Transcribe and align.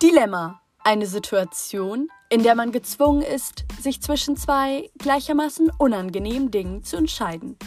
Dilemma. 0.00 0.62
Eine 0.84 1.06
Situation, 1.06 2.08
in 2.28 2.44
der 2.44 2.54
man 2.54 2.70
gezwungen 2.70 3.20
ist, 3.20 3.64
sich 3.80 4.00
zwischen 4.00 4.36
zwei 4.36 4.88
gleichermaßen 4.96 5.72
unangenehmen 5.76 6.52
Dingen 6.52 6.84
zu 6.84 6.96
entscheiden. 6.96 7.58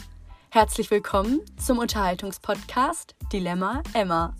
Herzlich 0.50 0.89
willkommen 0.91 1.41
zum 1.57 1.78
Unterhaltungspodcast 1.78 3.16
Dilemma 3.34 3.84
Emma. 3.94 4.34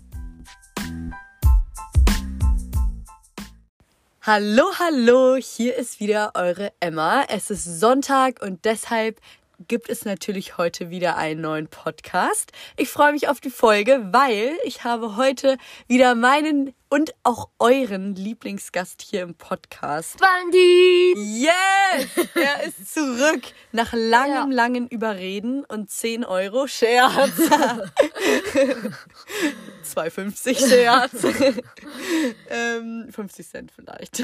Hallo, 4.22 4.64
hallo, 4.78 5.36
hier 5.36 5.76
ist 5.76 6.00
wieder 6.00 6.32
eure 6.34 6.72
Emma. 6.80 7.24
Es 7.28 7.50
ist 7.50 7.78
Sonntag 7.78 8.40
und 8.40 8.64
deshalb 8.64 9.20
gibt 9.68 9.90
es 9.90 10.06
natürlich 10.06 10.56
heute 10.56 10.88
wieder 10.88 11.18
einen 11.18 11.42
neuen 11.42 11.68
Podcast. 11.68 12.52
Ich 12.76 12.88
freue 12.88 13.12
mich 13.12 13.28
auf 13.28 13.40
die 13.40 13.50
Folge, 13.50 14.08
weil 14.12 14.56
ich 14.64 14.82
habe 14.84 15.16
heute 15.16 15.58
wieder 15.88 16.14
meinen 16.14 16.72
und 16.92 17.14
auch 17.22 17.48
euren 17.58 18.14
Lieblingsgast 18.14 19.00
hier 19.00 19.22
im 19.22 19.34
Podcast. 19.34 20.18
Bandi! 20.20 21.14
Yes! 21.16 22.06
Er 22.34 22.64
ist 22.64 22.92
zurück 22.92 23.40
nach 23.72 23.94
langem, 23.94 24.50
ja. 24.50 24.56
langen 24.56 24.88
Überreden 24.88 25.64
und 25.64 25.88
10 25.88 26.22
Euro 26.26 26.66
Scherz. 26.66 27.30
2,50 29.94 30.68
Scherz. 30.68 31.12
ähm, 32.50 33.08
50 33.10 33.48
Cent 33.48 33.72
vielleicht. 33.72 34.22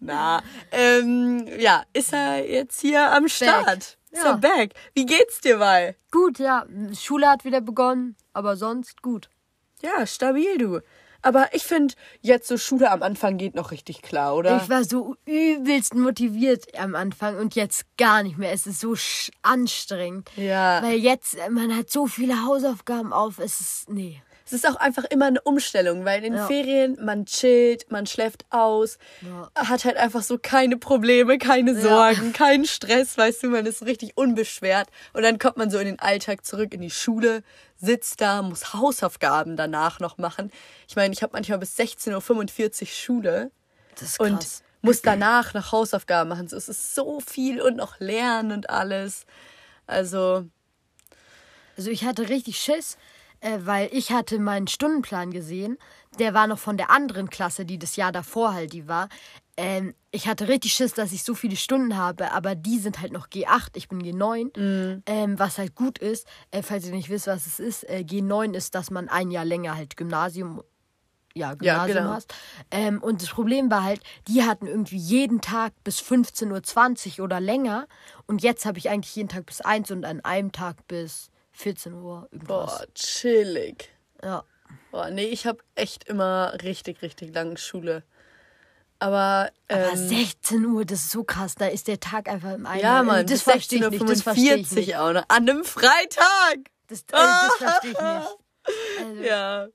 Na, 0.00 0.42
ähm, 0.70 1.48
ja, 1.58 1.82
ist 1.94 2.12
er 2.12 2.46
jetzt 2.46 2.78
hier 2.78 3.10
am 3.10 3.26
Start? 3.26 3.64
Back. 3.64 3.96
Ja. 4.12 4.32
So 4.34 4.38
back. 4.38 4.74
Wie 4.92 5.06
geht's 5.06 5.40
dir, 5.40 5.58
Wal? 5.58 5.96
Gut, 6.10 6.38
ja. 6.40 6.66
Schule 6.92 7.26
hat 7.26 7.46
wieder 7.46 7.62
begonnen, 7.62 8.16
aber 8.34 8.58
sonst 8.58 9.00
gut. 9.00 9.30
Ja, 9.80 10.06
stabil, 10.06 10.58
du. 10.58 10.82
Aber 11.22 11.48
ich 11.52 11.64
finde, 11.64 11.94
jetzt 12.20 12.46
so 12.46 12.56
Schule 12.56 12.90
am 12.90 13.02
Anfang 13.02 13.38
geht 13.38 13.54
noch 13.54 13.70
richtig 13.70 14.02
klar, 14.02 14.36
oder? 14.36 14.60
Ich 14.62 14.68
war 14.68 14.84
so 14.84 15.16
übelst 15.26 15.94
motiviert 15.94 16.78
am 16.78 16.94
Anfang 16.94 17.36
und 17.36 17.54
jetzt 17.54 17.84
gar 17.96 18.22
nicht 18.22 18.38
mehr. 18.38 18.52
Es 18.52 18.66
ist 18.66 18.80
so 18.80 18.94
anstrengend. 19.42 20.30
Ja. 20.36 20.82
Weil 20.82 20.98
jetzt, 20.98 21.36
man 21.50 21.76
hat 21.76 21.90
so 21.90 22.06
viele 22.06 22.44
Hausaufgaben 22.44 23.12
auf. 23.12 23.38
Es 23.38 23.60
ist, 23.60 23.90
nee 23.90 24.22
es 24.48 24.54
ist 24.54 24.66
auch 24.66 24.76
einfach 24.76 25.04
immer 25.04 25.26
eine 25.26 25.42
Umstellung, 25.42 26.06
weil 26.06 26.24
in 26.24 26.32
den 26.32 26.40
ja. 26.40 26.46
Ferien 26.46 26.96
man 27.02 27.26
chillt, 27.26 27.90
man 27.90 28.06
schläft 28.06 28.46
aus, 28.48 28.96
ja. 29.20 29.50
hat 29.54 29.84
halt 29.84 29.98
einfach 29.98 30.22
so 30.22 30.38
keine 30.38 30.78
Probleme, 30.78 31.36
keine 31.36 31.78
Sorgen, 31.78 32.28
ja. 32.28 32.32
keinen 32.32 32.64
Stress, 32.64 33.18
weißt 33.18 33.42
du, 33.42 33.48
man 33.50 33.66
ist 33.66 33.80
so 33.80 33.84
richtig 33.84 34.16
unbeschwert 34.16 34.88
und 35.12 35.22
dann 35.22 35.38
kommt 35.38 35.58
man 35.58 35.70
so 35.70 35.78
in 35.78 35.84
den 35.84 35.98
Alltag 35.98 36.46
zurück 36.46 36.72
in 36.72 36.80
die 36.80 36.90
Schule, 36.90 37.42
sitzt 37.78 38.20
da, 38.20 38.42
muss 38.42 38.74
Hausaufgaben 38.74 39.56
danach 39.56 40.00
noch 40.00 40.18
machen. 40.18 40.50
Ich 40.88 40.96
meine, 40.96 41.14
ich 41.14 41.22
habe 41.22 41.32
manchmal 41.32 41.58
bis 41.58 41.78
16.45 41.78 42.82
Uhr 42.82 42.86
Schule 42.86 43.50
das 43.94 44.02
ist 44.02 44.18
krass. 44.18 44.28
und 44.28 44.46
muss 44.82 45.02
danach 45.02 45.54
noch 45.54 45.72
Hausaufgaben 45.72 46.28
machen. 46.28 46.46
es 46.46 46.68
ist 46.68 46.94
so 46.94 47.20
viel 47.20 47.60
und 47.60 47.76
noch 47.76 47.98
lernen 48.00 48.52
und 48.52 48.70
alles. 48.70 49.26
Also 49.86 50.48
also 51.78 51.92
ich 51.92 52.04
hatte 52.04 52.28
richtig 52.28 52.58
Schiss, 52.58 52.98
äh, 53.40 53.60
weil 53.60 53.88
ich 53.92 54.10
hatte 54.10 54.40
meinen 54.40 54.66
Stundenplan 54.66 55.30
gesehen. 55.30 55.78
Der 56.18 56.34
war 56.34 56.48
noch 56.48 56.58
von 56.58 56.76
der 56.76 56.90
anderen 56.90 57.30
Klasse, 57.30 57.64
die 57.64 57.78
das 57.78 57.94
Jahr 57.94 58.10
davor 58.10 58.52
halt 58.52 58.72
die 58.72 58.88
war. 58.88 59.08
Ähm, 59.60 59.92
ich 60.12 60.28
hatte 60.28 60.46
richtig 60.46 60.72
Schiss, 60.72 60.94
dass 60.94 61.10
ich 61.10 61.24
so 61.24 61.34
viele 61.34 61.56
Stunden 61.56 61.96
habe, 61.96 62.30
aber 62.30 62.54
die 62.54 62.78
sind 62.78 63.00
halt 63.00 63.10
noch 63.10 63.26
G8, 63.26 63.70
ich 63.74 63.88
bin 63.88 64.00
G9, 64.00 64.56
mhm. 64.56 65.02
ähm, 65.04 65.36
was 65.36 65.58
halt 65.58 65.74
gut 65.74 65.98
ist. 65.98 66.28
Äh, 66.52 66.62
falls 66.62 66.86
ihr 66.86 66.92
nicht 66.94 67.10
wisst, 67.10 67.26
was 67.26 67.44
es 67.48 67.58
ist, 67.58 67.82
äh, 67.90 68.04
G9 68.06 68.54
ist, 68.54 68.76
dass 68.76 68.92
man 68.92 69.08
ein 69.08 69.32
Jahr 69.32 69.44
länger 69.44 69.76
halt 69.76 69.96
Gymnasium 69.96 70.62
ja, 71.34 71.54
Gymnasium 71.54 71.88
ja, 71.88 72.02
genau. 72.02 72.14
hast. 72.14 72.32
Ähm, 72.70 73.02
und 73.02 73.20
das 73.20 73.30
Problem 73.30 73.68
war 73.68 73.82
halt, 73.82 74.00
die 74.28 74.44
hatten 74.44 74.68
irgendwie 74.68 74.96
jeden 74.96 75.40
Tag 75.40 75.72
bis 75.82 76.00
15.20 76.00 77.18
Uhr 77.18 77.24
oder 77.24 77.40
länger. 77.40 77.88
Und 78.26 78.44
jetzt 78.44 78.64
habe 78.64 78.78
ich 78.78 78.90
eigentlich 78.90 79.14
jeden 79.16 79.28
Tag 79.28 79.44
bis 79.46 79.60
1 79.60 79.90
und 79.90 80.04
an 80.04 80.20
einem 80.20 80.52
Tag 80.52 80.86
bis 80.86 81.30
14 81.50 81.94
Uhr 81.94 82.28
irgendwas. 82.30 82.78
Boah, 82.78 82.86
chillig. 82.94 83.90
Ja. 84.22 84.44
Boah, 84.92 85.10
nee, 85.10 85.26
ich 85.26 85.46
habe 85.46 85.58
echt 85.74 86.04
immer 86.04 86.54
richtig, 86.62 87.02
richtig 87.02 87.34
lange 87.34 87.56
Schule. 87.56 88.04
Aber, 89.00 89.50
ähm, 89.68 89.84
Aber 89.86 89.96
16 89.96 90.66
Uhr, 90.66 90.84
das 90.84 91.00
ist 91.00 91.10
so 91.10 91.22
krass. 91.22 91.54
Da 91.54 91.66
ist 91.66 91.86
der 91.88 92.00
Tag 92.00 92.28
einfach 92.28 92.54
im 92.54 92.66
Eimer. 92.66 92.82
Ja, 92.82 93.02
Mann, 93.02 93.26
das 93.26 93.42
verstehe 93.42 93.84
ich 93.84 93.90
nicht. 93.90 94.08
Das 94.08 94.22
verstehe 94.22 94.56
ich 94.56 94.70
nicht. 94.72 94.96
auch 94.96 95.12
noch. 95.12 95.24
An 95.28 95.48
einem 95.48 95.64
Freitag. 95.64 96.58
Das, 96.88 97.00
äh, 97.00 97.04
das 97.10 97.54
verstehe 97.56 97.90
ich 97.92 98.00
nicht. 98.00 98.28
Also, 99.00 99.22
ja. 99.22 99.68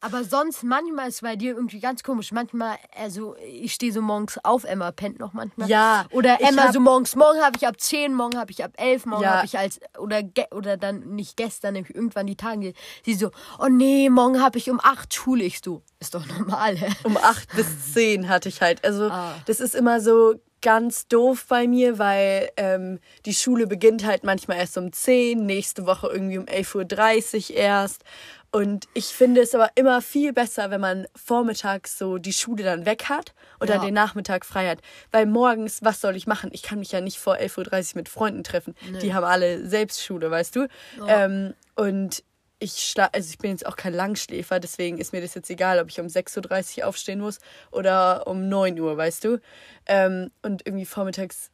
Aber 0.00 0.22
sonst 0.22 0.62
manchmal 0.62 1.08
ist 1.08 1.22
bei 1.22 1.34
dir 1.34 1.54
irgendwie 1.54 1.80
ganz 1.80 2.02
komisch. 2.02 2.30
Manchmal, 2.30 2.76
also 2.96 3.34
ich 3.44 3.74
stehe 3.74 3.92
so 3.92 4.00
morgens 4.00 4.38
auf, 4.44 4.64
Emma 4.64 4.92
pennt 4.92 5.18
noch 5.18 5.32
manchmal. 5.32 5.68
Ja. 5.68 6.06
Oder 6.12 6.40
Emma 6.40 6.72
so 6.72 6.78
morgens, 6.78 7.16
morgen 7.16 7.40
habe 7.40 7.56
ich 7.56 7.66
ab 7.66 7.80
10, 7.80 8.14
morgen 8.14 8.38
habe 8.38 8.52
ich 8.52 8.62
ab 8.62 8.72
11, 8.76 9.06
morgen 9.06 9.22
ja. 9.24 9.36
habe 9.36 9.46
ich 9.46 9.58
als, 9.58 9.80
oder, 9.98 10.22
oder 10.52 10.76
dann 10.76 11.00
nicht 11.00 11.36
gestern, 11.36 11.74
nämlich 11.74 11.94
irgendwann 11.94 12.28
die 12.28 12.36
Tage. 12.36 12.74
Sie 13.04 13.14
so, 13.14 13.30
oh 13.58 13.68
nee, 13.68 14.08
morgen 14.08 14.40
habe 14.40 14.58
ich 14.58 14.70
um 14.70 14.80
8 14.80 15.12
Schule. 15.12 15.42
Ich 15.42 15.60
so, 15.64 15.82
ist 15.98 16.14
doch 16.14 16.26
normal, 16.26 16.76
hä? 16.76 16.92
Um 17.02 17.16
8 17.16 17.56
bis 17.56 17.92
10 17.94 18.28
hatte 18.28 18.48
ich 18.48 18.60
halt. 18.60 18.84
Also 18.84 19.10
ah. 19.10 19.34
das 19.46 19.58
ist 19.58 19.74
immer 19.74 20.00
so 20.00 20.36
ganz 20.60 21.06
doof 21.08 21.46
bei 21.48 21.66
mir, 21.68 21.98
weil 21.98 22.50
ähm, 22.56 22.98
die 23.26 23.34
Schule 23.34 23.66
beginnt 23.66 24.04
halt 24.04 24.24
manchmal 24.24 24.58
erst 24.58 24.76
um 24.78 24.92
10, 24.92 25.44
nächste 25.44 25.86
Woche 25.86 26.08
irgendwie 26.08 26.38
um 26.38 26.44
11.30 26.44 27.50
Uhr 27.50 27.56
erst. 27.56 28.02
Und 28.50 28.86
ich 28.94 29.06
finde 29.06 29.42
es 29.42 29.54
aber 29.54 29.70
immer 29.74 30.00
viel 30.00 30.32
besser, 30.32 30.70
wenn 30.70 30.80
man 30.80 31.06
vormittags 31.14 31.98
so 31.98 32.16
die 32.16 32.32
Schule 32.32 32.64
dann 32.64 32.86
weg 32.86 33.04
hat 33.10 33.34
oder 33.60 33.74
ja. 33.76 33.84
den 33.84 33.92
Nachmittag 33.92 34.46
frei 34.46 34.68
hat. 34.68 34.80
Weil 35.12 35.26
morgens, 35.26 35.82
was 35.82 36.00
soll 36.00 36.16
ich 36.16 36.26
machen? 36.26 36.50
Ich 36.52 36.62
kann 36.62 36.78
mich 36.78 36.90
ja 36.92 37.02
nicht 37.02 37.18
vor 37.18 37.36
11.30 37.36 37.90
Uhr 37.90 37.98
mit 37.98 38.08
Freunden 38.08 38.44
treffen. 38.44 38.74
Nee. 38.90 39.00
Die 39.00 39.14
haben 39.14 39.24
alle 39.24 39.66
Selbstschule, 39.66 40.30
weißt 40.30 40.56
du? 40.56 40.68
Ja. 40.98 41.24
Ähm, 41.24 41.54
und 41.74 42.24
ich 42.58 42.72
schla 42.72 43.08
also 43.12 43.28
ich 43.30 43.38
bin 43.38 43.52
jetzt 43.52 43.66
auch 43.66 43.76
kein 43.76 43.94
Langschläfer, 43.94 44.58
deswegen 44.58 44.98
ist 44.98 45.12
mir 45.12 45.20
das 45.20 45.34
jetzt 45.34 45.48
egal, 45.48 45.78
ob 45.78 45.90
ich 45.90 46.00
um 46.00 46.06
6.30 46.06 46.78
Uhr 46.80 46.88
aufstehen 46.88 47.20
muss 47.20 47.38
oder 47.70 48.26
um 48.26 48.48
9 48.48 48.80
Uhr, 48.80 48.96
weißt 48.96 49.24
du? 49.24 49.40
Ähm, 49.86 50.30
und 50.42 50.66
irgendwie 50.66 50.86
vormittags 50.86 51.50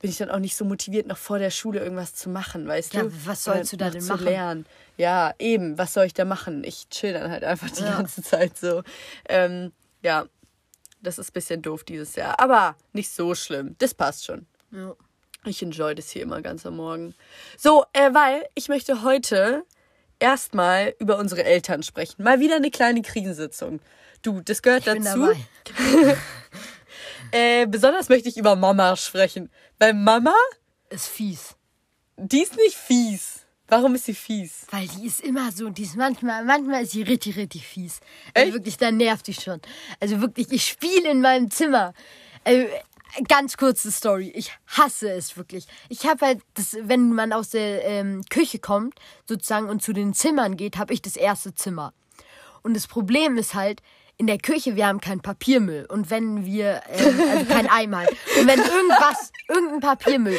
bin 0.00 0.10
ich 0.10 0.18
dann 0.18 0.30
auch 0.30 0.38
nicht 0.38 0.56
so 0.56 0.64
motiviert, 0.64 1.06
noch 1.06 1.16
vor 1.16 1.38
der 1.38 1.50
Schule 1.50 1.80
irgendwas 1.80 2.14
zu 2.14 2.28
machen, 2.28 2.66
weißt 2.66 2.94
ja, 2.94 3.02
du? 3.02 3.12
was 3.24 3.44
sollst 3.44 3.72
du 3.72 3.76
da 3.76 3.90
denn 3.90 4.04
machen? 4.04 4.24
Lernen. 4.24 4.66
Ja, 4.96 5.34
eben, 5.38 5.78
was 5.78 5.94
soll 5.94 6.06
ich 6.06 6.14
da 6.14 6.24
machen? 6.24 6.64
Ich 6.64 6.88
chill 6.88 7.12
dann 7.12 7.30
halt 7.30 7.44
einfach 7.44 7.70
die 7.70 7.82
ja. 7.82 7.96
ganze 7.96 8.22
Zeit 8.22 8.56
so. 8.56 8.82
Ähm, 9.28 9.72
ja, 10.02 10.26
das 11.00 11.18
ist 11.18 11.30
ein 11.30 11.32
bisschen 11.34 11.62
doof 11.62 11.84
dieses 11.84 12.16
Jahr. 12.16 12.40
Aber 12.40 12.76
nicht 12.92 13.10
so 13.10 13.34
schlimm. 13.34 13.76
Das 13.78 13.94
passt 13.94 14.24
schon. 14.24 14.46
Ja. 14.70 14.94
Ich 15.44 15.62
enjoy 15.62 15.94
das 15.94 16.10
hier 16.10 16.22
immer 16.22 16.42
ganz 16.42 16.66
am 16.66 16.76
Morgen. 16.76 17.14
So, 17.56 17.84
äh, 17.92 18.12
weil 18.12 18.46
ich 18.54 18.68
möchte 18.68 19.02
heute 19.02 19.64
erstmal 20.18 20.94
über 20.98 21.18
unsere 21.18 21.44
Eltern 21.44 21.82
sprechen. 21.82 22.22
Mal 22.22 22.40
wieder 22.40 22.56
eine 22.56 22.70
kleine 22.70 23.02
Krisensitzung. 23.02 23.80
Du, 24.22 24.40
das 24.40 24.62
gehört 24.62 24.86
ich 24.86 25.04
dazu. 25.04 25.28
Äh, 27.32 27.66
besonders 27.66 28.08
möchte 28.08 28.28
ich 28.28 28.36
über 28.36 28.56
Mama 28.56 28.96
sprechen. 28.96 29.50
Weil 29.78 29.94
Mama 29.94 30.34
ist 30.90 31.08
fies. 31.08 31.56
Die 32.16 32.42
ist 32.42 32.56
nicht 32.56 32.76
fies. 32.76 33.46
Warum 33.68 33.96
ist 33.96 34.04
sie 34.04 34.14
fies? 34.14 34.66
Weil 34.70 34.86
die 34.86 35.06
ist 35.06 35.20
immer 35.20 35.50
so, 35.50 35.70
die 35.70 35.82
ist 35.82 35.96
manchmal, 35.96 36.44
manchmal 36.44 36.84
ist 36.84 36.92
sie 36.92 37.02
richtig, 37.02 37.36
richtig 37.36 37.66
fies. 37.66 38.00
Also 38.32 38.46
Echt? 38.46 38.54
wirklich, 38.54 38.76
da 38.76 38.90
nervt 38.92 39.26
die 39.26 39.34
schon. 39.34 39.60
Also 39.98 40.20
wirklich, 40.20 40.52
ich 40.52 40.64
spiele 40.66 41.10
in 41.10 41.20
meinem 41.20 41.50
Zimmer. 41.50 41.92
Also, 42.44 42.68
ganz 43.26 43.56
kurze 43.56 43.90
Story. 43.90 44.32
Ich 44.34 44.52
hasse 44.68 45.10
es 45.10 45.36
wirklich. 45.36 45.66
Ich 45.88 46.06
habe 46.06 46.26
halt, 46.26 46.42
das, 46.54 46.76
wenn 46.80 47.12
man 47.12 47.32
aus 47.32 47.50
der 47.50 47.84
ähm, 47.84 48.22
Küche 48.30 48.60
kommt, 48.60 48.94
sozusagen, 49.28 49.68
und 49.68 49.82
zu 49.82 49.92
den 49.92 50.14
Zimmern 50.14 50.56
geht, 50.56 50.78
habe 50.78 50.94
ich 50.94 51.02
das 51.02 51.16
erste 51.16 51.54
Zimmer. 51.54 51.92
Und 52.62 52.74
das 52.74 52.86
Problem 52.86 53.36
ist 53.36 53.54
halt, 53.54 53.82
in 54.18 54.26
der 54.26 54.38
Küche, 54.38 54.76
wir 54.76 54.86
haben 54.86 55.00
keinen 55.00 55.20
Papiermüll. 55.20 55.86
Und 55.88 56.10
wenn 56.10 56.44
wir, 56.44 56.82
äh, 56.88 57.04
also 57.30 57.44
kein 57.46 57.68
Eimer. 57.68 58.06
Und 58.38 58.46
wenn 58.46 58.58
irgendwas, 58.58 59.32
irgendein 59.48 59.80
Papiermüll, 59.80 60.38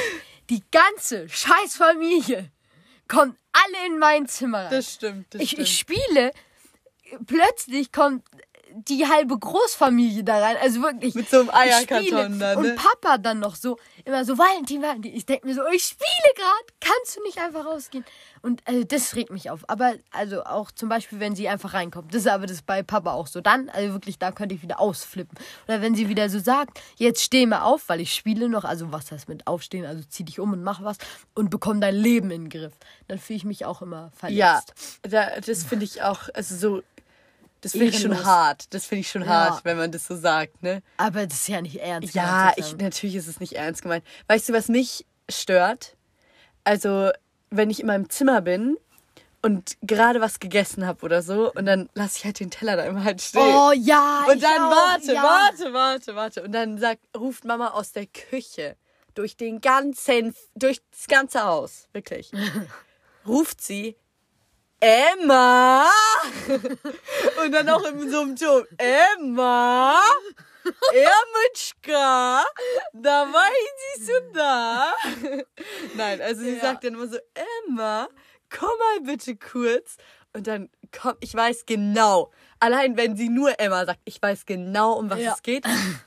die 0.50 0.64
ganze 0.72 1.28
Scheißfamilie 1.30 2.52
kommt 3.08 3.38
alle 3.52 3.88
in 3.88 4.00
mein 4.00 4.28
Zimmer 4.28 4.64
rein. 4.66 4.72
Das 4.72 4.94
stimmt, 4.94 5.34
das 5.34 5.42
ich, 5.42 5.52
stimmt. 5.52 5.68
Ich 5.68 5.78
spiele, 5.78 6.32
plötzlich 7.26 7.92
kommt 7.92 8.24
die 8.86 9.08
halbe 9.08 9.38
Großfamilie 9.38 10.24
da 10.24 10.40
rein. 10.40 10.58
Also 10.62 10.82
wirklich. 10.82 11.16
Mit 11.16 11.30
so 11.30 11.40
einem 11.40 11.50
Eierkarton 11.50 12.40
dann. 12.40 12.62
Ne? 12.62 12.70
Und 12.72 12.76
Papa 12.76 13.18
dann 13.18 13.40
noch 13.40 13.56
so, 13.56 13.78
immer 14.06 14.24
so, 14.26 14.38
Valentin, 14.38 14.82
Valentin. 14.82 15.16
Ich 15.16 15.26
denke 15.26 15.48
mir 15.48 15.56
so, 15.56 15.62
ich 15.74 15.84
spiele 15.84 16.34
gerade. 16.36 16.74
Kannst 16.80 17.18
du 17.18 17.24
nicht 17.24 17.38
einfach 17.40 17.66
rausgehen? 17.66 18.06
Und 18.42 18.62
also 18.66 18.84
das 18.84 19.16
regt 19.16 19.32
mich 19.32 19.50
auf. 19.50 19.68
Aber 19.68 19.94
also 20.12 20.44
auch 20.44 20.72
zum 20.72 20.90
Beispiel, 20.90 21.20
wenn 21.20 21.36
sie 21.36 21.48
einfach 21.48 21.74
reinkommt. 21.74 22.14
Das 22.14 22.22
ist 22.22 22.28
aber 22.28 22.46
das 22.46 22.62
bei 22.62 22.84
Papa 22.84 23.14
auch 23.14 23.28
so. 23.28 23.42
Dann, 23.42 23.70
also 23.70 23.94
wirklich, 23.94 24.20
da 24.20 24.32
könnte 24.32 24.56
ich 24.56 24.62
wieder 24.62 24.80
ausflippen. 24.80 25.38
Oder 25.68 25.82
wenn 25.82 25.96
sie 25.96 26.10
wieder 26.10 26.30
so 26.30 26.40
sagt, 26.40 26.80
jetzt 26.98 27.24
steh 27.24 27.46
mal 27.46 27.62
auf, 27.62 27.90
weil 27.90 28.02
ich 28.02 28.14
spiele 28.14 28.50
noch. 28.50 28.64
Also 28.64 28.92
was 28.92 29.12
heißt 29.12 29.28
mit 29.30 29.48
aufstehen? 29.48 29.86
Also 29.86 30.04
zieh 30.08 30.24
dich 30.24 30.40
um 30.40 30.54
und 30.54 30.64
mach 30.64 30.84
was 30.84 30.98
und 31.34 31.50
bekomm 31.50 31.82
dein 31.82 31.96
Leben 31.96 32.32
in 32.32 32.44
den 32.44 32.50
Griff. 32.50 32.74
Dann 33.08 33.18
fühle 33.18 33.38
ich 33.38 33.46
mich 33.46 33.66
auch 33.66 33.82
immer 33.82 34.12
verletzt. 34.16 34.38
Ja, 34.38 34.62
da, 35.04 35.40
das 35.40 35.64
finde 35.64 35.86
ich 35.86 36.04
auch, 36.04 36.30
also 36.34 36.56
so 36.56 36.84
Das 37.62 37.72
finde 37.72 37.88
ich 37.88 38.00
schon 38.00 38.24
hart. 38.26 38.74
Das 38.74 38.86
finde 38.86 39.02
ich 39.02 39.10
schon 39.10 39.24
Ja. 39.24 39.28
hart, 39.28 39.66
wenn 39.66 39.78
man 39.78 39.92
das 39.92 40.08
so 40.08 40.16
sagt, 40.16 40.62
ne? 40.62 40.82
Aber 40.98 41.26
das 41.26 41.42
ist 41.42 41.48
ja 41.48 41.62
nicht 41.62 41.78
ernst. 41.80 42.14
Ja, 42.14 42.24
gemeint, 42.24 42.58
ich, 42.58 42.66
sozusagen. 42.66 42.84
natürlich 42.84 43.16
ist 43.16 43.28
es 43.28 43.40
nicht 43.40 43.54
ernst 43.54 43.82
gemeint. 43.82 44.04
Weißt 44.28 44.50
du, 44.50 44.54
was 44.54 44.68
mich 44.68 45.06
stört? 45.30 45.96
Also, 46.64 47.12
wenn 47.50 47.70
ich 47.70 47.80
in 47.80 47.88
meinem 47.88 48.10
Zimmer 48.10 48.42
bin 48.42 48.78
und 49.42 49.78
gerade 49.82 50.22
was 50.22 50.40
gegessen 50.40 50.86
habe 50.86 51.04
oder 51.06 51.22
so 51.22 51.52
und 51.54 51.66
dann 51.66 51.90
lasse 51.94 52.18
ich 52.20 52.26
halt 52.26 52.40
den 52.40 52.52
Teller 52.52 52.76
da 52.76 52.84
immer 52.84 53.04
halt 53.04 53.22
stehen. 53.22 53.42
Oh 53.42 53.72
ja. 53.74 54.26
und 54.28 54.36
ich 54.36 54.42
dann 54.42 54.62
auch, 54.62 54.72
warte, 54.72 55.14
ja. 55.14 55.24
warte, 55.24 55.74
warte, 55.74 56.16
warte. 56.16 56.44
Und 56.44 56.52
dann 56.52 56.78
sagt, 56.78 57.02
ruft 57.16 57.46
Mama 57.46 57.70
aus 57.70 57.92
der 57.92 58.06
Küche 58.06 58.76
durch 59.16 59.36
den 59.36 59.62
ganzen, 59.62 60.36
durch 60.56 60.82
das 60.92 61.08
ganze 61.08 61.44
Haus, 61.44 61.88
wirklich. 61.94 62.32
ruft 63.26 63.62
sie, 63.62 63.96
Emma! 64.80 65.90
und 67.44 67.52
dann 67.52 67.70
auch 67.70 67.84
in 67.86 68.10
so 68.10 68.22
einem 68.22 68.36
Ton, 68.36 68.66
Emma! 68.78 70.00
Ermitschka, 70.94 72.44
da 72.94 73.22
war 73.34 73.50
sie 73.96 74.04
so 74.06 74.12
da. 74.34 74.94
Nein, 75.96 76.22
also 76.22 76.42
sie 76.42 76.56
Ja. 76.56 76.62
sagt 76.62 76.84
dann 76.84 76.94
immer 76.96 77.08
so, 77.08 77.18
Emma, 77.68 78.08
komm 78.50 78.70
mal 78.78 79.02
bitte 79.16 79.36
kurz. 79.38 79.96
Und 80.34 80.46
dann 80.48 80.70
kommt, 80.92 81.18
ich 81.22 81.34
weiß 81.34 81.66
genau, 81.66 82.32
allein 82.60 82.98
wenn 82.98 83.16
sie 83.16 83.30
nur 83.30 83.58
Emma 83.60 83.86
sagt, 83.86 84.02
ich 84.06 84.22
weiß 84.22 84.46
genau, 84.46 84.94
um 84.94 85.10
was 85.10 85.20
Ja. 85.20 85.34
es 85.34 85.42
geht. 85.42 85.64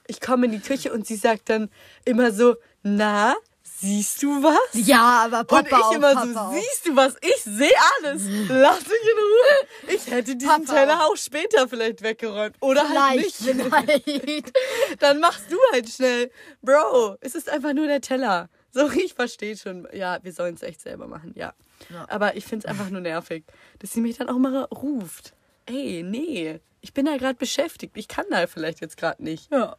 Ich 0.07 0.21
komme 0.21 0.47
in 0.47 0.53
die 0.53 0.61
Küche 0.61 0.93
und 0.93 1.07
sie 1.07 1.17
sagt 1.17 1.49
dann 1.49 1.71
immer 2.05 2.31
so, 2.31 2.55
na, 2.83 3.35
siehst 3.81 4.23
du 4.23 4.43
was? 4.43 4.59
Ja, 4.73 5.25
aber 5.25 5.45
Papa 5.45 5.59
und 5.59 5.67
ich 5.67 5.73
auch, 5.73 5.93
immer 5.93 6.15
Papa 6.15 6.27
so, 6.33 6.39
auch. 6.39 6.53
siehst 6.53 6.87
du 6.87 6.97
was? 6.97 7.15
Ich 7.21 7.43
sehe 7.43 7.73
alles. 7.99 8.23
Lass 8.49 8.81
mich 8.81 9.03
in 9.03 9.19
Ruhe. 9.19 9.95
Ich 9.95 10.07
hätte 10.11 10.37
diesen 10.37 10.65
Papa 10.67 10.73
Teller 10.73 11.07
auch 11.07 11.17
später 11.17 11.69
vielleicht 11.69 12.03
weggeräumt. 12.03 12.57
Oder 12.61 12.89
halt 12.89 13.21
Vielleicht, 13.35 13.41
nicht. 13.43 13.63
vielleicht. 13.63 14.53
Dann 15.01 15.21
machst 15.21 15.51
du 15.51 15.57
halt 15.73 15.89
schnell. 15.89 16.31
Bro, 16.63 17.17
es 17.21 17.35
ist 17.35 17.49
einfach 17.49 17.73
nur 17.73 17.87
der 17.87 18.01
Teller. 18.01 18.49
So, 18.73 18.91
ich 18.91 19.15
verstehe 19.15 19.57
schon. 19.57 19.89
Ja, 19.93 20.19
wir 20.23 20.33
sollen 20.33 20.55
es 20.55 20.63
echt 20.63 20.81
selber 20.81 21.07
machen, 21.07 21.33
ja. 21.35 21.53
Ja. 21.89 22.07
Aber 22.09 22.37
ich 22.37 22.45
finde 22.45 22.67
es 22.67 22.71
einfach 22.71 22.91
nur 22.91 23.01
nervig, 23.01 23.45
dass 23.79 23.93
sie 23.93 24.01
mich 24.01 24.19
dann 24.19 24.29
auch 24.29 24.39
mal 24.39 24.65
ruft. 24.65 25.33
Ey, 25.67 26.03
nee, 26.03 26.61
ich 26.81 26.93
bin 26.93 27.07
da 27.07 27.17
gerade 27.17 27.35
beschäftigt. 27.35 27.97
Ich 27.97 28.09
kann 28.09 28.27
da 28.31 28.47
vielleicht 28.47 28.81
jetzt 28.81 28.97
gerade 28.97 29.23
nicht. 29.23 29.51
Ja. 29.51 29.77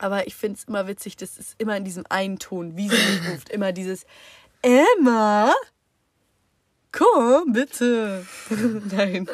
Aber 0.00 0.26
ich 0.26 0.34
finde 0.34 0.56
es 0.58 0.64
immer 0.64 0.86
witzig, 0.88 1.16
dass 1.16 1.38
es 1.38 1.54
immer 1.58 1.76
in 1.76 1.84
diesem 1.84 2.04
einen 2.08 2.38
Ton, 2.38 2.76
wie 2.76 2.88
sie 2.88 2.96
mich 2.96 3.30
ruft, 3.32 3.48
immer 3.50 3.72
dieses 3.72 4.06
Emma, 4.62 5.52
komm 6.92 7.52
bitte. 7.52 8.26
Nein. 8.96 9.28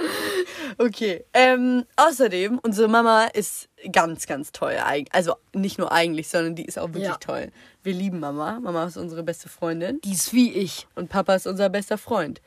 Okay. 0.79 1.25
Ähm, 1.33 1.85
außerdem, 1.97 2.59
unsere 2.59 2.89
Mama 2.89 3.27
ist 3.27 3.69
ganz, 3.93 4.27
ganz 4.27 4.53
toll. 4.53 4.77
Also 5.13 5.37
nicht 5.55 5.79
nur 5.79 5.93
eigentlich, 5.93 6.29
sondern 6.29 6.55
die 6.55 6.65
ist 6.67 6.79
auch 6.79 6.89
wirklich 6.89 7.05
Ja. 7.05 7.17
toll. 7.17 7.51
Wir 7.83 7.95
lieben 7.95 8.19
Mama. 8.21 8.59
Mama 8.61 8.85
ist 8.87 8.97
unsere 8.97 9.23
beste 9.23 9.49
Freundin 9.49 10.01
Die 10.03 10.13
ist 10.13 10.33
wie 10.35 10.53
ich. 10.53 10.87
und 10.97 11.09
Papa 11.09 11.35
ist 11.37 11.47
unser 11.47 11.69
bester 11.71 11.97
Freund. 11.97 12.43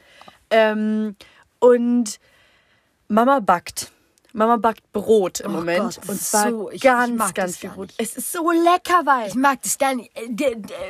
Ähm, 0.51 1.15
und 1.59 2.19
Mama 3.07 3.39
backt. 3.39 3.91
Mama 4.33 4.57
backt 4.57 4.91
Brot 4.93 5.39
im 5.39 5.51
Oh 5.51 5.57
Moment. 5.57 5.95
Gott, 5.95 6.09
und 6.09 6.21
zwar 6.21 6.49
so- 6.51 6.69
ich- 6.69 6.75
ich 6.75 6.81
ganz, 6.81 7.17
mag 7.17 7.33
ganz 7.33 7.57
viel 7.57 7.69
Brot. 7.71 7.89
Es 7.97 8.15
ist 8.15 8.31
so 8.31 8.51
lecker, 8.51 9.01
weil. 9.05 9.27
Ich 9.27 9.35
mag 9.35 9.61
das 9.63 9.77
gar 9.77 9.95
nicht. 9.95 10.11
Äh, 10.15 10.27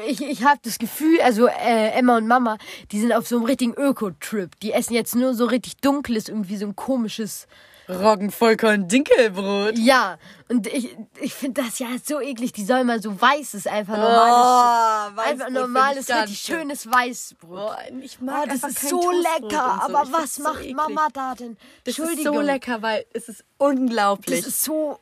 Ich, 0.07 0.21
ich 0.21 0.44
habe 0.44 0.59
das 0.63 0.77
Gefühl, 0.77 1.19
also 1.21 1.47
äh, 1.47 1.91
Emma 1.91 2.18
und 2.18 2.27
Mama, 2.27 2.57
die 2.91 3.00
sind 3.00 3.13
auf 3.13 3.27
so 3.27 3.38
einem 3.38 3.45
richtigen 3.45 3.74
Öko-Trip. 3.75 4.59
Die 4.62 4.74
essen 4.74 4.94
jetzt 4.94 5.15
nur 5.15 5.33
so 5.33 5.45
richtig 5.45 5.77
dunkles, 5.77 6.27
irgendwie 6.27 6.57
so 6.57 6.65
ein 6.65 6.75
komisches. 6.75 7.47
Roggenvollkorn 7.89 8.88
Dinkelbrot. 8.88 9.77
Ja, 9.77 10.18
und 10.47 10.68
ich, 10.68 10.95
ich 11.19 11.33
finde 11.33 11.63
das 11.63 11.80
ja 11.80 11.88
so 12.03 12.21
eklig. 12.21 12.53
Die 12.53 12.63
sollen 12.65 12.88
mal 12.88 13.01
so 13.01 13.19
weißes, 13.19 13.68
einfach 13.68 13.97
normales, 13.97 14.36
Oh, 14.38 15.15
Weißbrot 15.18 15.31
einfach 15.31 15.50
normales, 15.50 16.09
richtig 16.09 16.39
schönes 16.39 16.86
Weißbrot. 16.88 17.50
Boah, 17.50 17.77
ich 18.01 18.18
Oh, 18.21 18.25
mag 18.25 18.45
das 18.45 18.63
einfach 18.63 18.69
ist 18.69 18.89
so 18.89 19.01
Toastbrot 19.01 19.41
lecker, 19.51 19.80
so. 19.88 19.94
aber 19.95 20.03
Ich 20.07 20.13
was 20.13 20.36
so 20.36 20.44
macht 20.44 20.59
eklig. 20.62 20.75
Mama 20.75 21.07
da 21.13 21.36
denn? 21.36 21.57
Das 21.83 21.97
ist 22.00 22.24
so 22.24 22.39
lecker, 22.41 22.81
weil 22.81 23.06
es 23.13 23.27
ist 23.30 23.44
unglaublich. 23.57 24.39
Das 24.39 24.47
ist 24.47 24.63
so 24.63 25.00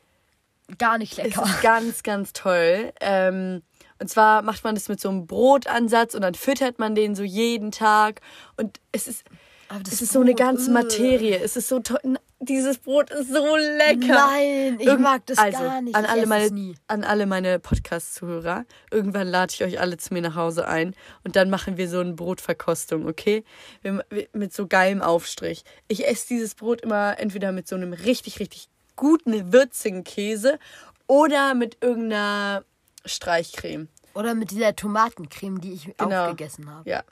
gar 0.78 0.98
nicht 0.98 1.18
Es 1.18 1.24
lecker. 1.24 1.44
ist 1.44 1.62
ganz, 1.62 2.02
ganz 2.02 2.32
toll. 2.32 2.92
Ähm, 3.00 3.62
und 4.00 4.08
zwar 4.08 4.42
macht 4.42 4.64
man 4.64 4.74
das 4.74 4.88
mit 4.88 5.00
so 5.00 5.08
einem 5.08 5.26
Brotansatz 5.26 6.14
und 6.14 6.22
dann 6.22 6.34
füttert 6.34 6.78
man 6.78 6.94
den 6.94 7.14
so 7.16 7.22
jeden 7.22 7.70
Tag. 7.72 8.20
Und 8.56 8.78
es 8.92 9.08
ist, 9.08 9.24
Aber 9.68 9.80
das 9.80 9.94
es 9.94 10.02
ist 10.02 10.12
so 10.12 10.20
eine 10.20 10.30
Brot, 10.32 10.38
ganze 10.38 10.70
äh. 10.70 10.74
Materie. 10.74 11.38
Es 11.42 11.56
ist 11.56 11.68
so 11.68 11.80
toll. 11.80 11.98
Dieses 12.40 12.78
Brot 12.78 13.10
ist 13.10 13.32
so 13.32 13.56
lecker. 13.56 14.14
Nein, 14.14 14.76
ich 14.78 14.86
Irgend- 14.86 15.02
mag 15.02 15.26
das 15.26 15.38
also, 15.38 15.58
gar 15.58 15.80
nicht. 15.80 15.96
An 15.96 16.06
alle 16.06 16.26
meine, 16.26 16.74
an 16.86 17.02
alle 17.02 17.26
meine 17.26 17.58
Podcast-Zuhörer. 17.58 18.64
Irgendwann 18.92 19.26
lade 19.26 19.52
ich 19.52 19.64
euch 19.64 19.80
alle 19.80 19.96
zu 19.96 20.14
mir 20.14 20.22
nach 20.22 20.36
Hause 20.36 20.68
ein 20.68 20.94
und 21.24 21.34
dann 21.34 21.50
machen 21.50 21.76
wir 21.76 21.88
so 21.88 21.98
eine 21.98 22.12
Brotverkostung, 22.12 23.08
okay? 23.08 23.44
Wir, 23.82 24.04
wir, 24.10 24.28
mit 24.34 24.52
so 24.54 24.68
geilem 24.68 25.02
Aufstrich. 25.02 25.64
Ich 25.88 26.06
esse 26.06 26.28
dieses 26.28 26.54
Brot 26.54 26.82
immer 26.82 27.18
entweder 27.18 27.50
mit 27.50 27.66
so 27.66 27.74
einem 27.74 27.92
richtig, 27.92 28.38
richtig 28.38 28.68
guten, 28.94 29.52
würzigen 29.52 30.04
Käse 30.04 30.60
oder 31.08 31.54
mit 31.54 31.78
irgendeiner 31.82 32.62
Streichcreme. 33.04 33.88
Oder 34.14 34.34
mit 34.34 34.52
dieser 34.52 34.76
Tomatencreme, 34.76 35.60
die 35.60 35.72
ich 35.72 35.96
Genau. 35.96 36.24
auch 36.26 36.28
gegessen 36.30 36.70
habe. 36.72 36.88
Ja. 36.88 37.02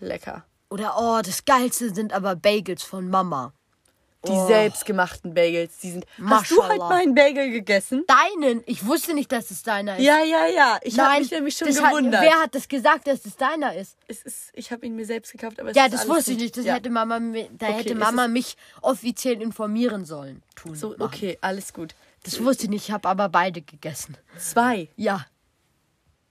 Lecker. 0.00 0.44
Oder, 0.70 0.96
oh, 0.98 1.20
das 1.24 1.44
Geilste 1.46 1.94
sind 1.94 2.12
aber 2.12 2.36
Bagels 2.36 2.82
von 2.82 3.08
Mama. 3.08 3.52
Die 4.26 4.32
Oh. 4.32 4.46
selbstgemachten 4.48 5.32
Bagels, 5.32 5.78
die 5.78 5.92
sind. 5.92 6.04
Hast 6.26 6.50
du 6.50 6.56
heute 6.56 6.78
Maschallah. 6.78 6.88
mal 6.88 7.02
einen 7.02 7.14
Bagel 7.14 7.50
gegessen? 7.52 8.04
Deinen? 8.08 8.64
Ich 8.66 8.84
wusste 8.84 9.14
nicht, 9.14 9.30
dass 9.30 9.52
es 9.52 9.62
deiner 9.62 9.96
ist. 9.96 10.02
Ja, 10.04 10.18
ja, 10.24 10.46
ja. 10.46 10.78
Ich 10.82 10.98
habe 10.98 11.20
mich 11.20 11.30
nämlich 11.30 11.56
schon 11.56 11.68
gewundert. 11.68 12.20
Hat, 12.20 12.26
wer 12.28 12.40
hat 12.42 12.54
das 12.56 12.66
gesagt, 12.66 13.06
dass 13.06 13.24
es 13.24 13.36
deiner 13.36 13.76
ist? 13.76 13.96
es 14.08 14.22
ist, 14.22 14.50
ich 14.54 14.72
habe 14.72 14.84
ihn 14.86 14.96
mir 14.96 15.06
selbst 15.06 15.30
gekauft, 15.30 15.60
aber 15.60 15.70
es 15.70 15.76
Ja, 15.76 15.84
ist 15.84 15.94
das 15.94 16.08
wusste 16.08 16.32
ich 16.32 16.38
nicht. 16.38 16.56
Das 16.56 16.64
ja. 16.64 16.74
hätte 16.74 16.90
Mama, 16.90 17.20
da 17.20 17.68
Okay, 17.68 17.78
hätte 17.78 17.94
Mama 17.94 18.26
mich 18.26 18.56
offiziell 18.82 19.40
informieren 19.40 20.04
sollen. 20.04 20.42
Tun. 20.56 20.74
So, 20.74 20.88
machen. 20.90 21.02
okay, 21.02 21.38
alles 21.40 21.72
gut. 21.72 21.94
Das 22.24 22.42
wusste 22.42 22.64
ich 22.64 22.70
nicht, 22.70 22.86
ich 22.88 22.90
habe 22.92 23.08
aber 23.08 23.28
beide 23.28 23.62
gegessen. 23.62 24.16
Zwei. 24.36 24.88
Ja. 24.96 25.26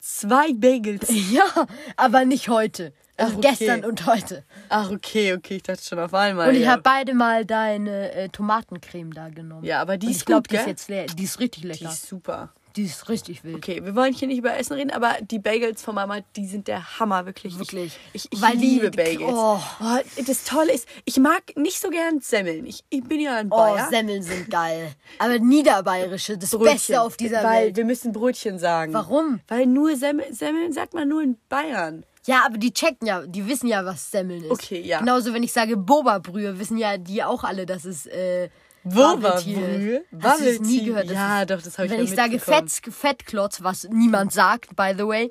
Zwei 0.02 0.52
Bagels. 0.54 1.08
Ja, 1.32 1.68
aber 1.96 2.26
nicht 2.26 2.50
heute. 2.50 2.94
Also 3.20 3.34
Ach, 3.34 3.38
okay. 3.40 3.48
gestern 3.58 3.84
und 3.86 4.06
heute. 4.06 4.44
Ach, 4.70 4.92
okay, 4.92 5.34
okay, 5.34 5.56
ich 5.56 5.64
dachte 5.64 5.84
schon 5.84 5.98
auf 6.00 6.14
einmal. 6.14 6.50
Und 6.50 6.56
ich 6.56 6.62
ja. 6.62 6.72
habe 6.74 6.84
beide 6.84 7.14
mal 7.16 7.46
deine 7.46 8.12
äh, 8.14 8.30
Tomatencreme 8.30 9.12
da 9.14 9.30
genommen. 9.30 9.64
Ja, 9.64 9.82
aber 9.82 9.98
die 9.98 10.06
Und 10.08 10.12
ist 10.12 10.20
ich 10.20 10.26
glaube, 10.26 10.48
die 10.48 10.56
ist 10.56 10.68
jetzt 10.68 10.88
leer. 10.88 11.08
Die 11.08 11.24
ist 11.24 11.40
richtig 11.40 11.64
Die 11.64 11.68
lecker. 11.70 11.90
ist 11.90 12.06
super. 12.08 12.54
Die 12.76 12.84
ist 12.84 13.10
richtig 13.10 13.44
wild. 13.44 13.56
Okay, 13.56 13.84
wir 13.84 13.96
wollen 13.96 14.14
hier 14.14 14.28
nicht 14.28 14.38
über 14.38 14.56
Essen 14.56 14.74
reden, 14.74 14.92
aber 14.92 15.16
die 15.22 15.40
Bagels 15.40 15.82
von 15.82 15.96
Mama, 15.96 16.20
die 16.36 16.46
sind 16.46 16.68
der 16.68 17.00
Hammer, 17.00 17.26
wirklich. 17.26 17.58
Wirklich. 17.58 17.98
Ich, 18.14 18.26
ich, 18.26 18.34
ich 18.34 18.40
Weil 18.40 18.52
die- 18.56 18.66
liebe 18.80 18.92
Bagels. 18.92 19.34
oh. 19.34 19.60
Oh, 19.82 19.98
das 20.28 20.44
Tolle 20.44 20.74
ist, 20.74 20.88
ich 21.04 21.18
mag 21.18 21.42
nicht 21.56 21.80
so 21.82 21.90
gern 21.90 22.20
Semmeln. 22.20 22.68
Ich, 22.68 22.84
ich 22.92 23.04
bin 23.04 23.20
ja 23.20 23.38
ein 23.38 23.48
Oh, 23.52 23.58
Bayer. 23.58 23.88
Semmeln 23.90 24.22
sind 24.22 24.52
geil. 24.52 24.92
Aber 25.18 25.40
niederbayerische, 25.40 26.38
das 26.38 26.52
Brötchen. 26.52 26.72
Beste 26.74 27.02
auf 27.02 27.18
dieser 27.18 27.44
Weil 27.44 27.66
Welt. 27.68 27.78
wir 27.78 27.86
müssen 27.86 28.12
Brötchen 28.12 28.60
sagen. 28.60 28.94
Warum? 28.94 29.40
Weil 29.48 29.66
nur 29.66 29.96
Semmel, 29.96 30.32
Semmeln 30.32 30.72
sagt 30.72 30.94
man 30.94 31.08
nur 31.08 31.24
in 31.24 31.36
Bayern. 31.50 32.06
Ja, 32.28 32.46
aber 32.46 32.58
die 32.58 32.74
checken 32.74 33.08
ja, 33.08 33.26
die 33.26 33.48
wissen 33.48 33.68
ja, 33.68 33.86
was 33.86 34.12
Semmeln 34.12 34.44
ist. 34.44 34.52
Okay, 34.52 34.82
ja. 34.82 35.00
Genauso, 35.00 35.34
wenn 35.34 35.44
ich 35.44 35.54
sage 35.54 35.78
Boba-Brühe, 35.78 36.60
wissen 36.60 36.78
ja 36.78 36.98
die 36.98 37.24
auch 37.24 37.44
alle, 37.44 37.66
dass 37.66 37.86
es 37.86 38.06
äh, 38.06 38.50
Ist. 38.96 40.24
Hast 40.24 40.42
du 40.42 40.62
nie 40.64 40.86
gehört? 40.86 41.10
Ja, 41.10 41.46
doch, 41.46 41.62
das 41.62 41.78
hab 41.78 41.86
ich 41.86 41.92
Wenn 41.92 42.02
ich 42.02 42.12
sage. 42.16 42.40
Fett, 42.40 42.70
Fettklotz, 42.72 43.62
was 43.64 43.88
niemand 43.90 44.34
sagt, 44.34 44.76
by 44.76 44.94
the 44.98 45.06
way, 45.06 45.30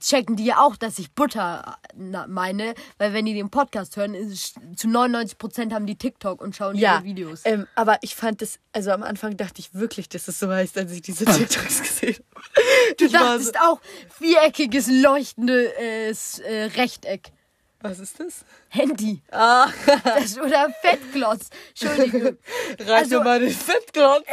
checken 0.00 0.36
die 0.36 0.46
ja 0.46 0.58
auch, 0.58 0.76
dass 0.76 0.98
ich 0.98 1.12
Butter 1.12 1.78
meine, 1.94 2.74
weil 2.98 3.12
wenn 3.12 3.24
die 3.24 3.34
den 3.34 3.50
Podcast 3.50 3.96
hören, 3.96 4.14
ist 4.14 4.54
zu 4.76 4.88
99% 4.88 5.72
haben 5.72 5.86
die 5.86 5.96
TikTok 5.96 6.40
und 6.40 6.56
schauen 6.56 6.76
Ja, 6.76 6.96
ihre 6.96 7.04
Videos. 7.04 7.42
ähm, 7.44 7.66
aber 7.74 7.98
ich 8.02 8.16
fand 8.16 8.42
das, 8.42 8.58
also 8.72 8.90
am 8.90 9.02
Anfang 9.02 9.36
dachte 9.36 9.60
ich 9.60 9.74
wirklich, 9.74 10.08
dass 10.08 10.28
es 10.28 10.38
so 10.38 10.50
heißt, 10.50 10.76
als 10.78 10.92
ich 10.92 11.02
diese 11.02 11.24
TikToks 11.24 11.82
gesehen 11.82 12.16
habe. 12.34 12.96
du 12.98 13.04
Ich 13.06 13.12
war 13.12 13.38
so, 13.38 13.52
dachtest 13.52 13.60
auch 13.60 13.80
viereckiges, 14.18 14.88
leuchtende 14.90 15.72
äh, 15.78 16.10
äh, 16.10 16.64
Rechteck. 16.76 17.30
Was 17.80 17.98
ist 18.00 18.18
das? 18.18 18.44
Handy. 18.68 19.22
Ah, 19.30 19.68
Das, 20.04 20.38
oder 20.38 20.68
Fettklotz. 20.80 21.50
Entschuldigung. 21.80 22.36
reich 22.80 22.90
Also- 22.90 23.20
mal 23.22 23.38
den 23.40 23.50
Fettklotz. 23.50 24.24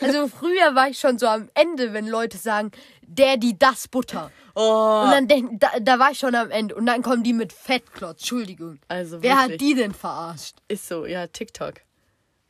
Also 0.00 0.28
früher 0.28 0.74
war 0.74 0.88
ich 0.88 0.98
schon 0.98 1.18
so 1.18 1.26
am 1.26 1.48
Ende, 1.54 1.92
wenn 1.92 2.06
Leute 2.06 2.38
sagen, 2.38 2.70
der, 3.02 3.36
die, 3.36 3.58
das 3.58 3.88
Butter. 3.88 4.30
Oh, 4.54 5.02
Und 5.04 5.10
dann 5.12 5.28
denk, 5.28 5.60
da, 5.60 5.70
da 5.80 5.98
war 5.98 6.10
ich 6.12 6.18
schon 6.18 6.34
am 6.34 6.50
Ende. 6.50 6.74
Und 6.74 6.86
dann 6.86 7.02
kommen 7.02 7.22
die 7.22 7.32
mit 7.32 7.52
Fettklotz. 7.52 8.20
Entschuldigung. 8.20 8.78
also 8.88 9.22
Wer 9.22 9.36
wirklich. 9.36 9.52
hat 9.52 9.60
die 9.60 9.74
denn 9.74 9.94
verarscht? 9.94 10.56
Ist 10.68 10.86
so, 10.88 11.06
ja, 11.06 11.26
TikTok. 11.26 11.74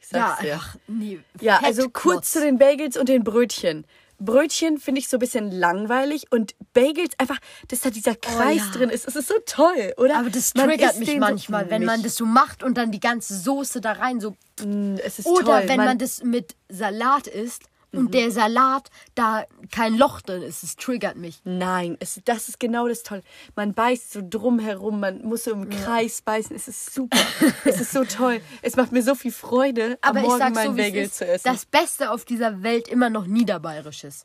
Ich 0.00 0.11
Ja, 0.11 0.28
sag's 0.28 0.40
dir. 0.40 0.52
einfach, 0.54 0.76
nee. 0.88 1.20
Ja, 1.40 1.61
also 1.62 1.88
kurz 1.88 2.32
zu 2.32 2.40
den 2.40 2.58
Bagels 2.58 2.96
und 2.96 3.08
den 3.08 3.22
Brötchen. 3.25 3.87
Brötchen 4.19 4.78
finde 4.78 5.00
ich 5.00 5.09
so 5.09 5.16
ein 5.16 5.21
bisschen 5.21 5.50
langweilig 5.50 6.26
und 6.31 6.54
Bagels 6.75 7.11
einfach, 7.19 7.38
dass 7.69 7.81
da 7.81 7.90
dieser 7.90 8.14
Kreis 8.14 8.61
Oh 8.62 8.66
ja. 8.66 8.71
drin 8.73 8.90
ist. 8.90 9.07
Es 9.09 9.16
ist 9.16 9.28
so 9.28 9.35
toll, 9.47 9.95
oder? 9.97 10.19
Aber 10.19 10.31
das 10.31 10.54
Man 10.54 10.69
triggert 10.69 10.99
mich 10.99 11.16
manchmal, 11.16 11.64
so, 11.64 11.71
wenn 11.71 11.85
man 11.85 12.02
das 12.02 12.14
so 12.16 12.25
macht 12.25 12.62
und 12.62 12.76
dann 12.78 12.92
die 12.92 13.00
ganze 13.00 13.37
Soße 13.37 13.81
da 13.81 13.92
rein 13.92 14.21
so. 14.21 14.37
Mm, 14.64 14.97
Es 15.04 15.19
ist 15.19 15.26
Oder 15.26 15.61
toll. 15.61 15.62
wenn 15.66 15.76
man, 15.78 15.99
das 15.99 16.23
mit 16.23 16.54
Salat 16.69 17.26
isst 17.26 17.64
und 17.92 18.04
Mhm. 18.04 18.11
der 18.11 18.30
Salat 18.30 18.90
da 19.14 19.44
kein 19.70 19.96
Loch 19.96 20.20
drin 20.22 20.42
ist. 20.42 20.62
Es 20.62 20.76
triggert 20.76 21.16
mich. 21.16 21.40
Nein, 21.44 21.96
es, 22.00 22.20
das 22.25 22.49
ist 22.49 22.58
genau 22.58 22.88
das 22.88 23.02
Tolle. 23.02 23.22
Man 23.54 23.75
beißt 23.75 24.12
so 24.12 24.20
drumherum, 24.28 24.99
man 25.00 25.22
muss 25.22 25.44
so 25.44 25.52
im 25.52 25.68
Kreis 25.68 26.22
beißen. 26.22 26.56
Es 26.56 26.68
ist 26.68 26.94
super. 26.94 27.18
es 27.64 27.80
ist 27.80 27.92
so 27.92 28.04
toll. 28.04 28.40
Es 28.62 28.76
macht 28.76 28.92
mir 28.92 29.02
so 29.02 29.14
viel 29.14 29.32
Freude, 29.32 29.99
Aber 30.00 30.20
am 30.20 30.25
Morgen 30.26 30.52
mein 30.54 30.68
so, 30.68 30.75
Bagel 30.75 31.11
zu 31.11 31.26
essen. 31.26 31.44
das 31.46 31.66
Beste 31.66 32.11
auf 32.11 32.25
dieser 32.25 32.62
Welt 32.62 32.88
immer 32.88 33.11
noch 33.11 33.26
niederbayerisches. 33.26 34.25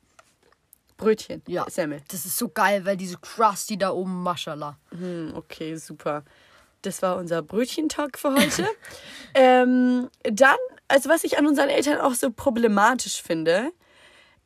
Brötchen, 0.97 1.43
Ja. 1.47 1.65
Semmel. 1.69 2.01
Das 2.07 2.25
ist 2.25 2.37
so 2.37 2.49
geil, 2.49 2.83
weil 2.85 2.97
diese 2.97 3.17
Krusty 3.17 3.77
da 3.77 3.91
oben, 3.91 4.23
Maschallah. 4.23 4.77
Hm, 4.97 5.33
okay, 5.35 5.75
super. 5.75 6.23
Das 6.81 7.01
war 7.03 7.17
unser 7.17 7.41
Brötchentalk 7.43 8.17
für 8.17 8.33
heute. 8.33 8.65
ähm, 9.35 10.09
dann, 10.23 10.57
also 10.87 11.09
was 11.09 11.23
ich 11.23 11.37
an 11.37 11.47
unseren 11.47 11.69
Eltern 11.69 11.99
auch 11.99 12.13
so 12.13 12.31
problematisch 12.31 13.21
finde, 13.21 13.71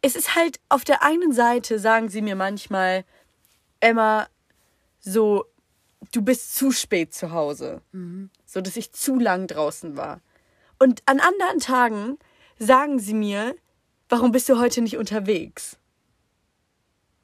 es 0.02 0.16
ist 0.16 0.36
halt 0.36 0.60
auf 0.70 0.84
der 0.84 1.04
einen 1.04 1.32
Seite 1.32 1.80
sagen 1.80 2.10
sie 2.10 2.22
mir 2.22 2.36
manchmal, 2.36 3.06
Emma, 3.80 4.28
so, 5.00 5.46
du 6.12 6.22
bist 6.22 6.56
zu 6.56 6.72
spät 6.72 7.14
zu 7.14 7.32
Hause. 7.32 7.82
So, 8.46 8.62
dass 8.62 8.78
ich 8.78 8.92
zu 8.92 9.20
lang 9.20 9.48
draußen 9.48 9.98
war. 9.98 10.22
Und 10.80 11.04
an 11.06 11.20
anderen 11.20 11.60
Tagen 11.60 12.18
sagen 12.58 13.00
sie 13.00 13.14
mir, 13.14 13.56
warum 14.10 14.32
bist 14.32 14.50
du 14.50 14.60
heute 14.60 14.82
nicht 14.82 14.98
unterwegs? 14.98 15.78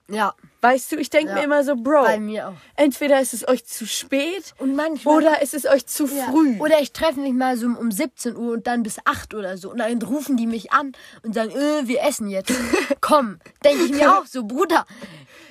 Ja, 0.09 0.33
Weißt 0.61 0.91
du, 0.91 0.95
ich 0.97 1.09
denke 1.11 1.29
Ja. 1.29 1.35
mir 1.35 1.43
immer 1.43 1.63
so, 1.63 1.75
Bro, 1.75 2.03
bei 2.03 2.19
mir 2.19 2.49
auch. 2.49 2.53
entweder 2.75 3.21
ist 3.21 3.33
es 3.33 3.47
euch 3.47 3.63
zu 3.65 3.85
spät 3.85 4.53
Und 4.57 4.75
manchmal. 4.75 5.17
oder 5.17 5.41
ist 5.41 5.53
es 5.53 5.65
euch 5.65 5.85
zu 5.85 6.07
Ja. 6.07 6.25
früh. 6.31 6.57
Oder 6.59 6.81
ich 6.81 6.91
treffe 6.93 7.19
mich 7.19 7.33
mal 7.33 7.57
so 7.57 7.67
um 7.67 7.91
17 7.91 8.35
Uhr 8.35 8.53
und 8.53 8.65
dann 8.67 8.81
bis 8.83 8.97
8 9.05 9.33
oder 9.35 9.57
so. 9.57 9.69
Und 9.69 9.77
dann 9.77 10.01
rufen 10.01 10.35
die 10.35 10.47
mich 10.47 10.71
an 10.73 10.93
und 11.23 11.33
sagen, 11.35 11.51
äh, 11.51 11.87
wir 11.87 12.01
essen 12.01 12.27
jetzt. 12.27 12.51
Komm, 13.01 13.39
denke 13.63 13.83
ich 13.83 13.91
mir 13.91 14.17
auch 14.17 14.25
so, 14.25 14.45
Bruder, 14.45 14.85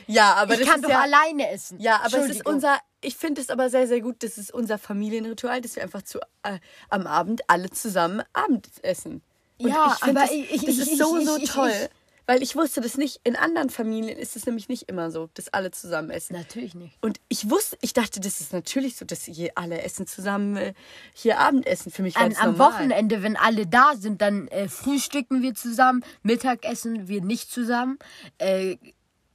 ja, 0.09 0.35
aber 0.35 0.55
ich 0.55 0.61
das 0.61 0.69
kann 0.69 0.77
ist 0.81 0.85
doch 0.85 0.91
ja, 0.91 1.01
alleine 1.03 1.51
essen. 1.51 1.79
ja, 1.81 2.01
aber 2.03 2.19
es 2.19 2.31
ist 2.31 2.47
unser, 2.47 2.77
ich 3.01 3.17
finde 3.17 3.41
es 3.41 3.49
aber 3.49 3.71
sehr, 3.71 3.87
sehr 3.87 4.01
gut, 4.01 4.17
das 4.25 4.39
ist 4.39 4.53
unser 4.53 4.77
Familienritual, 4.77 5.61
dass 5.61 5.77
wir 5.77 5.85
einfach 5.85 6.03
zu, 6.03 6.19
äh, 6.43 6.59
am 6.91 7.07
Abend 7.07 7.43
alle 7.49 7.71
zusammen 7.71 8.23
Abendessen. 8.33 9.23
Und 9.59 9.69
Ja, 9.69 9.95
ich 9.97 10.03
aber 10.03 10.13
das, 10.15 10.31
ich- 10.33 10.51
ich- 10.53 10.61
das 10.65 10.75
ich- 10.79 10.93
ist 10.93 10.99
so, 10.99 11.17
ich- 11.17 11.27
so 11.27 11.37
ich- 11.39 11.51
toll. 11.51 11.73
Weil 12.26 12.42
ich 12.42 12.56
wusste 12.56 12.80
das 12.80 12.97
nicht, 12.97 13.21
in 13.25 13.37
anderen 13.37 13.71
Familien 13.71 14.18
ist 14.18 14.37
es 14.37 14.47
nämlich 14.47 14.68
nicht 14.68 14.88
immer 14.88 15.11
so, 15.11 15.28
dass 15.35 15.49
alle 15.49 15.71
zusammen 15.71 16.11
essen. 16.11 16.35
Natürlich 16.35 16.75
nicht. 16.75 16.99
Und 17.00 17.21
ich 17.28 17.49
wusste, 17.50 17.78
ich 17.80 17.92
dachte, 17.92 18.21
das 18.21 18.40
ist 18.40 18.52
natürlich 18.52 18.97
so, 18.97 19.04
dass 19.04 19.25
hier 19.25 19.52
alle 19.54 19.80
essen 19.83 20.06
zusammen, 20.06 20.56
äh, 20.56 20.75
hier 21.14 21.38
Abendessen. 21.38 21.92
Für 21.92 22.02
mich 22.02 22.16
An, 22.16 22.30
ganz 22.30 22.40
am. 22.40 22.59
Wochenende, 22.59 23.23
wenn 23.23 23.37
alle 23.37 23.66
da 23.66 23.95
sind, 23.97 24.21
dann 24.23 24.49
äh, 24.49 24.68
frühstücken 24.68 25.42
wir 25.42 25.54
zusammen, 25.54 26.04
Mittagessen 26.23 27.09
wir 27.09 27.23
nicht 27.23 27.50
zusammen, 27.50 27.99
äh, 28.38 28.76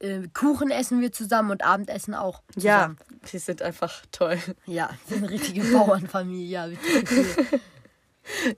äh, 0.00 0.28
Kuchen 0.34 0.70
essen 0.70 1.00
wir 1.00 1.12
zusammen 1.12 1.50
und 1.50 1.64
Abendessen 1.64 2.14
auch 2.14 2.42
Ja, 2.56 2.80
zusammen. 2.80 2.98
die 3.32 3.38
sind 3.38 3.62
einfach 3.62 4.02
toll. 4.12 4.38
Ja, 4.66 4.90
sind 5.08 5.18
eine 5.24 5.30
richtige 5.30 5.62
Bauernfamilie, 5.62 6.46
ja. 6.48 6.68
das. 6.68 7.60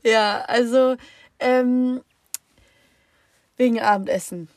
Ja, 0.04 0.42
also 0.42 0.96
ähm, 1.38 2.02
wegen 3.56 3.80
Abendessen. 3.80 4.48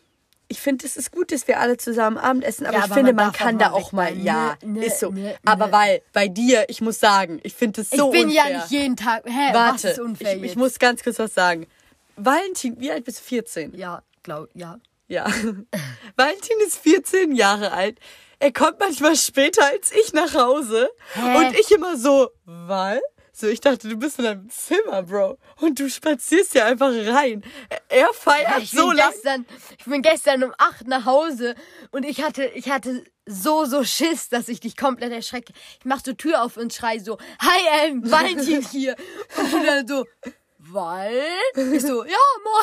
Ich 0.50 0.62
finde, 0.62 0.86
es 0.86 0.96
ist 0.96 1.12
gut, 1.12 1.34
dass 1.34 1.48
wir 1.50 1.60
alle 1.60 1.76
zusammen 1.76 2.18
Abendessen, 2.18 2.66
aber 2.66 2.74
Ja, 2.78 2.80
ich 2.80 2.86
aber 2.86 2.96
finde, 2.96 3.14
man 3.14 3.26
man 3.26 3.34
kann 3.34 3.60
da 3.60 3.72
auch 3.72 3.92
mal, 3.92 4.16
ja, 4.18 4.56
Ne, 4.64 4.80
ne, 4.80 4.86
ist 4.86 5.00
so. 5.02 5.10
ne, 5.12 5.36
aber 5.44 5.68
ne. 5.68 5.72
weil 5.74 6.02
bei 6.14 6.30
dir, 6.30 6.66
ich 6.70 6.80
muss 6.80 7.00
sagen, 7.02 7.40
ich 7.44 7.54
finde 7.54 7.82
es 7.82 7.90
so 7.90 8.08
ich 8.08 8.12
bin 8.20 8.30
unfair. 8.30 8.50
ja 8.52 8.58
nicht 8.58 8.72
jeden 8.72 8.96
Tag. 8.96 9.24
Hä, 9.26 9.50
was 9.52 9.54
Warte, 9.54 9.88
ist 9.90 10.00
unfair 10.00 10.38
ich, 10.38 10.44
ich 10.44 10.56
muss 10.56 10.80
ganz 10.80 11.04
kurz 11.04 11.20
was 11.20 11.34
sagen. 11.34 11.68
Valentin, 12.16 12.80
wie 12.80 12.92
alt 12.92 13.04
bist 13.04 13.20
du? 13.20 13.24
14? 13.26 13.76
Ja, 13.76 14.04
glaub, 14.24 14.48
ja. 14.54 14.80
Ja. 15.10 15.26
Valentin 16.16 16.58
ist 16.66 16.78
14 16.80 17.34
Jahre 17.36 17.72
alt. 17.74 18.00
Er 18.40 18.52
kommt 18.54 18.80
manchmal 18.80 19.16
später 19.16 19.66
als 19.66 19.92
ich 19.92 20.14
nach 20.14 20.34
Hause. 20.34 20.90
Hä? 21.14 21.38
Und 21.38 21.60
ich 21.60 21.72
immer 21.72 21.98
so, 21.98 22.30
weil? 22.46 23.02
So, 23.40 23.46
ich 23.46 23.62
dachte, 23.62 23.88
du 23.88 23.96
bist 23.98 24.18
in 24.18 24.26
deinem 24.26 24.50
Zimmer, 24.50 25.04
Bro. 25.04 25.38
Und 25.62 25.80
du 25.80 25.90
spazierst 25.92 26.56
ja 26.56 26.66
einfach 26.66 26.90
rein. 26.90 27.44
Er 27.88 28.12
feiert 28.12 28.64
Ich 28.64 28.72
so 28.72 28.92
lange. 28.92 29.12
gestern, 29.14 29.46
ich 29.78 29.86
bin 29.86 30.02
gestern 30.02 30.44
um 30.44 30.54
8 30.58 30.88
nach 30.88 31.06
Hause 31.06 31.54
und 31.92 32.04
ich 32.04 32.24
hatte, 32.24 32.46
ich 32.46 32.72
hatte 32.72 33.04
so, 33.28 33.66
so 33.66 33.84
Schiss, 33.84 34.30
dass 34.30 34.48
ich 34.50 34.60
dich 34.60 34.76
komplett 34.76 35.12
erschrecke. 35.12 35.54
Ich 35.78 35.86
mach 35.86 36.02
so 36.04 36.14
Tür 36.14 36.42
auf 36.44 36.58
und 36.58 36.74
schrei 36.74 36.98
so, 36.98 37.20
Hi, 37.40 37.88
ähm, 37.90 38.10
Valentin 38.10 38.62
hier. 38.72 38.96
Und 39.38 39.54
du 39.54 39.64
dann 39.64 39.88
so, 39.88 40.06
weil? 40.58 41.22
Ich 41.74 41.84
so, 41.84 42.06
ja, 42.06 42.18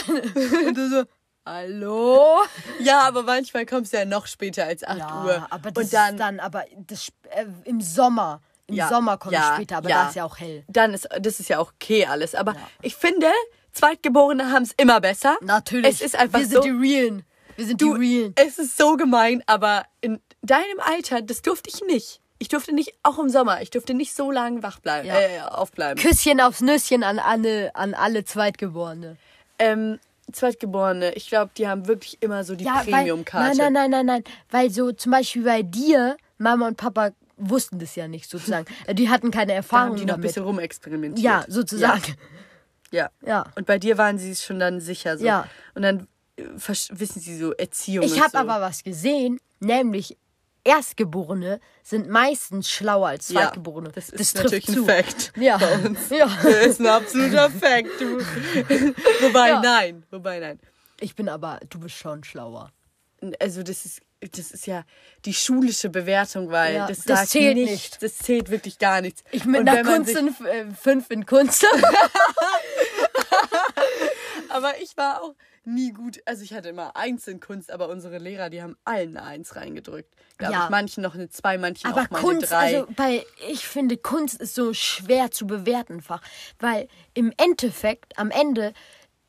moin. 0.08 0.66
Und 0.66 0.74
du 0.76 0.88
so, 0.90 1.04
hallo? 1.46 2.42
Ja, 2.80 3.02
aber 3.02 3.22
manchmal 3.22 3.64
kommst 3.64 3.92
du 3.92 3.98
ja 3.98 4.04
noch 4.06 4.26
später 4.26 4.64
als 4.64 4.82
8 4.82 4.98
Ja, 4.98 5.24
Uhr. 5.24 5.46
aber 5.50 5.70
das 5.70 5.84
Und 5.84 5.92
dann, 5.94 6.14
ist 6.14 6.20
dann, 6.20 6.40
aber 6.40 6.64
das, 6.78 7.08
äh, 7.30 7.46
im 7.64 7.80
Sommer. 7.80 8.40
Im 8.66 8.74
Ja, 8.76 8.88
Sommer 8.88 9.16
komme 9.18 9.34
ja, 9.34 9.50
ich 9.50 9.54
später, 9.56 9.76
aber 9.78 9.88
ja. 9.90 10.02
da 10.04 10.08
ist 10.08 10.14
ja 10.16 10.24
auch 10.24 10.38
hell. 10.38 10.64
dann 10.68 10.94
ist, 10.94 11.08
das 11.20 11.38
ist 11.40 11.48
ja 11.48 11.58
auch 11.58 11.72
okay 11.74 12.06
alles. 12.06 12.34
Aber 12.34 12.54
ich 12.82 12.94
finde, 12.96 13.26
Zweitgeborene 13.72 14.50
haben 14.52 14.62
es 14.62 14.72
immer 14.76 15.00
besser. 15.00 15.36
Natürlich. 15.42 15.86
Es 15.90 16.00
ist 16.00 16.16
einfach 16.16 16.38
Wir 16.38 16.46
so. 16.46 16.62
sind 16.62 16.64
die 16.64 16.70
Realen. 16.70 17.24
Wir 17.56 17.66
sind 17.66 17.80
Du, 17.82 17.94
die 17.96 18.00
Realen. 18.18 18.32
es 18.36 18.58
ist 18.58 18.76
so 18.76 18.96
gemein, 18.96 19.42
aber 19.46 19.84
in 20.00 20.20
deinem 20.42 20.80
Alter, 20.80 21.22
das 21.22 21.42
durfte 21.42 21.70
ich 21.72 21.82
nicht. 21.86 22.20
Ich 22.38 22.48
durfte 22.48 22.72
nicht, 22.74 22.94
auch 23.02 23.18
im 23.18 23.28
Sommer, 23.28 23.62
ich 23.62 23.70
durfte 23.70 23.94
nicht 23.94 24.14
so 24.14 24.30
lange 24.30 24.62
wach 24.62 24.78
bleiben, 24.80 25.06
Ja. 25.08 25.18
äh, 25.18 25.40
aufbleiben. 25.40 26.02
Küsschen 26.02 26.40
aufs 26.40 26.60
Nüsschen 26.60 27.02
an 27.04 27.18
alle, 27.18 27.74
an 27.74 27.94
alle 27.94 28.24
Zweitgeborene. 28.24 29.16
Ähm, 29.58 29.98
Zweitgeborene, 30.32 31.12
ich 31.14 31.28
glaube, 31.28 31.52
die 31.56 31.68
haben 31.68 31.86
wirklich 31.86 32.20
immer 32.22 32.44
so 32.44 32.54
die 32.56 32.64
weil, 32.64 32.84
Premium-Karte. 32.84 33.56
nein, 33.56 33.72
nein, 33.72 33.72
nein, 33.72 33.90
nein, 33.90 34.06
nein. 34.06 34.24
Weil 34.50 34.70
so 34.70 34.90
zum 34.92 35.12
Beispiel 35.12 35.44
bei 35.44 35.62
dir, 35.62 36.16
Mama 36.38 36.66
und 36.66 36.76
Papa 36.76 37.10
wussten 37.36 37.78
das 37.78 37.94
ja 37.96 38.06
nicht 38.08 38.30
sozusagen. 38.30 38.66
Äh, 38.86 38.94
Die 38.94 39.08
hatten 39.08 39.30
keine 39.30 39.52
Da 39.52 39.56
Erfahrung 39.56 39.90
haben 39.90 39.96
die 39.96 40.04
noch 40.04 40.14
ein 40.14 40.20
bisschen 40.20 40.44
rumexperimentiert. 40.44 41.24
ja, 41.24 41.44
sozusagen. 41.48 42.02
Ja. 42.90 43.10
Ja. 43.26 43.44
Und 43.56 43.66
bei 43.66 43.80
dir 43.80 43.98
waren 43.98 44.18
sie 44.18 44.30
es 44.30 44.44
schon 44.44 44.60
dann 44.60 44.80
sicher 44.80 45.18
so. 45.18 45.24
Ja. 45.24 45.48
Und 45.74 45.82
dann 45.82 46.06
äh, 46.36 46.44
wissen 46.54 47.20
sie 47.20 47.36
so 47.36 47.52
Erziehung 47.54 48.04
Ich 48.06 48.20
habe 48.20 48.30
so. 48.30 48.38
aber 48.38 48.60
was 48.60 48.84
gesehen, 48.84 49.40
nämlich 49.58 50.16
Erstgeborene 50.62 51.58
sind 51.82 52.08
meistens 52.08 52.70
schlauer 52.70 53.08
als 53.08 53.28
Ja, 53.30 53.40
Zweitgeborene. 53.42 53.90
das 53.90 54.10
ist 54.10 54.36
trifft 54.36 54.44
natürlich 54.44 54.68
ein 54.68 54.74
zu. 54.74 54.84
Fact 54.86 55.32
Ja. 55.36 55.58
bei 55.58 55.74
uns. 55.78 55.98
ja. 56.10 56.26
Das 56.42 56.66
ist 56.66 56.80
ein 56.80 56.86
absoluter 56.86 57.50
Fact. 57.50 57.88
Du. 58.00 58.18
Wobei, 59.26 59.48
Ja. 59.48 59.60
nein. 59.60 60.04
Wobei, 60.10 60.38
nein. 60.38 60.60
Ich 61.00 61.14
bin 61.16 61.28
aber, 61.28 61.58
du 61.68 61.80
bist 61.80 61.96
schon 61.96 62.22
schlauer. 62.24 62.70
Also 63.40 63.62
das 63.64 63.84
ist, 63.86 64.00
das 64.30 64.50
ist 64.50 64.66
ja 64.66 64.84
die 65.24 65.34
schulische 65.34 65.88
Bewertung, 65.90 66.50
weil 66.50 66.74
Ja, 66.76 66.86
das, 66.86 67.04
das 67.04 67.30
zählt 67.30 67.56
nicht, 67.56 67.70
nicht. 67.70 68.02
Das 68.02 68.16
zählt 68.18 68.50
wirklich 68.50 68.78
gar 68.78 69.00
nichts. 69.00 69.22
Ich 69.30 69.44
wenn 69.44 69.64
man 69.64 69.82
Kunst 69.84 70.16
in, 70.16 70.28
äh, 70.46 70.66
fünf 70.80 71.10
in 71.10 71.26
Kunst. 71.26 71.66
Aber 74.48 74.80
ich 74.80 74.96
war 74.96 75.22
auch 75.22 75.34
nie 75.64 75.92
gut. 75.92 76.20
Also 76.26 76.42
ich 76.44 76.52
hatte 76.52 76.68
immer 76.68 76.94
eins 76.96 77.26
in 77.26 77.40
Kunst, 77.40 77.70
aber 77.72 77.88
unsere 77.88 78.18
Lehrer, 78.18 78.50
die 78.50 78.62
haben 78.62 78.76
allen 78.84 79.16
eine 79.16 79.26
Eins 79.26 79.56
reingedrückt. 79.56 80.14
Glaube 80.38 80.52
Ja. 80.52 80.64
ich, 80.64 80.70
manchen 80.70 81.02
noch 81.02 81.14
eine 81.14 81.28
Zwei, 81.30 81.58
manchen 81.58 81.86
Aber 81.90 82.02
auch 82.02 82.10
mal 82.10 82.20
Kunst, 82.20 82.52
eine 82.52 82.70
Drei. 82.70 82.78
also 82.80 82.92
bei, 82.94 83.26
ich 83.50 83.66
finde, 83.66 83.96
Kunst 83.96 84.40
ist 84.40 84.54
so 84.54 84.72
schwer 84.74 85.30
zu 85.30 85.46
bewerten, 85.46 86.02
fach, 86.02 86.20
weil 86.60 86.88
im 87.14 87.32
Endeffekt, 87.38 88.18
am 88.18 88.30
Ende, 88.30 88.74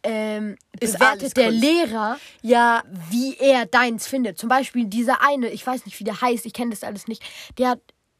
ähm, 0.05 0.57
bewertet 0.79 1.35
der. 1.35 1.51
Lehrer, 1.51 2.17
ja, 2.41 2.83
wie 3.09 3.35
er 3.38 3.65
deins 3.65 4.07
findet. 4.07 4.38
Zum 4.38 4.50
Beispiel 4.50 4.85
dieser 4.85 5.21
eine, 5.21 5.50
ich 5.50 5.65
weiß 5.65 5.85
nicht, 5.85 6.00
wie 6.00 6.03
der 6.03 6.21
heißt, 6.21 6.45
ich 6.45 6.53
kenne 6.53 6.71
das 6.71 6.83
alles 6.83 7.07
nicht, 7.07 7.24
der 7.57 7.69
hat 7.71 7.79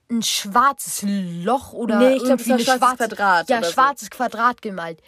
ein 0.10 0.22
schwarzes 0.22 1.04
Loch 1.04 1.74
oder 1.74 1.98
Nee, 2.00 2.16
ich 2.16 2.24
glaub, 2.24 2.40
irgendwie 2.40 2.54
eine 2.54 2.64
schwarzes 2.64 2.80
schwarze, 2.80 3.16
Quadrat 3.16 3.50
ja, 3.50 3.58
oder 3.58 3.68
so. 3.68 3.74
schwarzes 3.74 4.10
Quadrat 4.10 4.62
gemalt. 4.62 5.00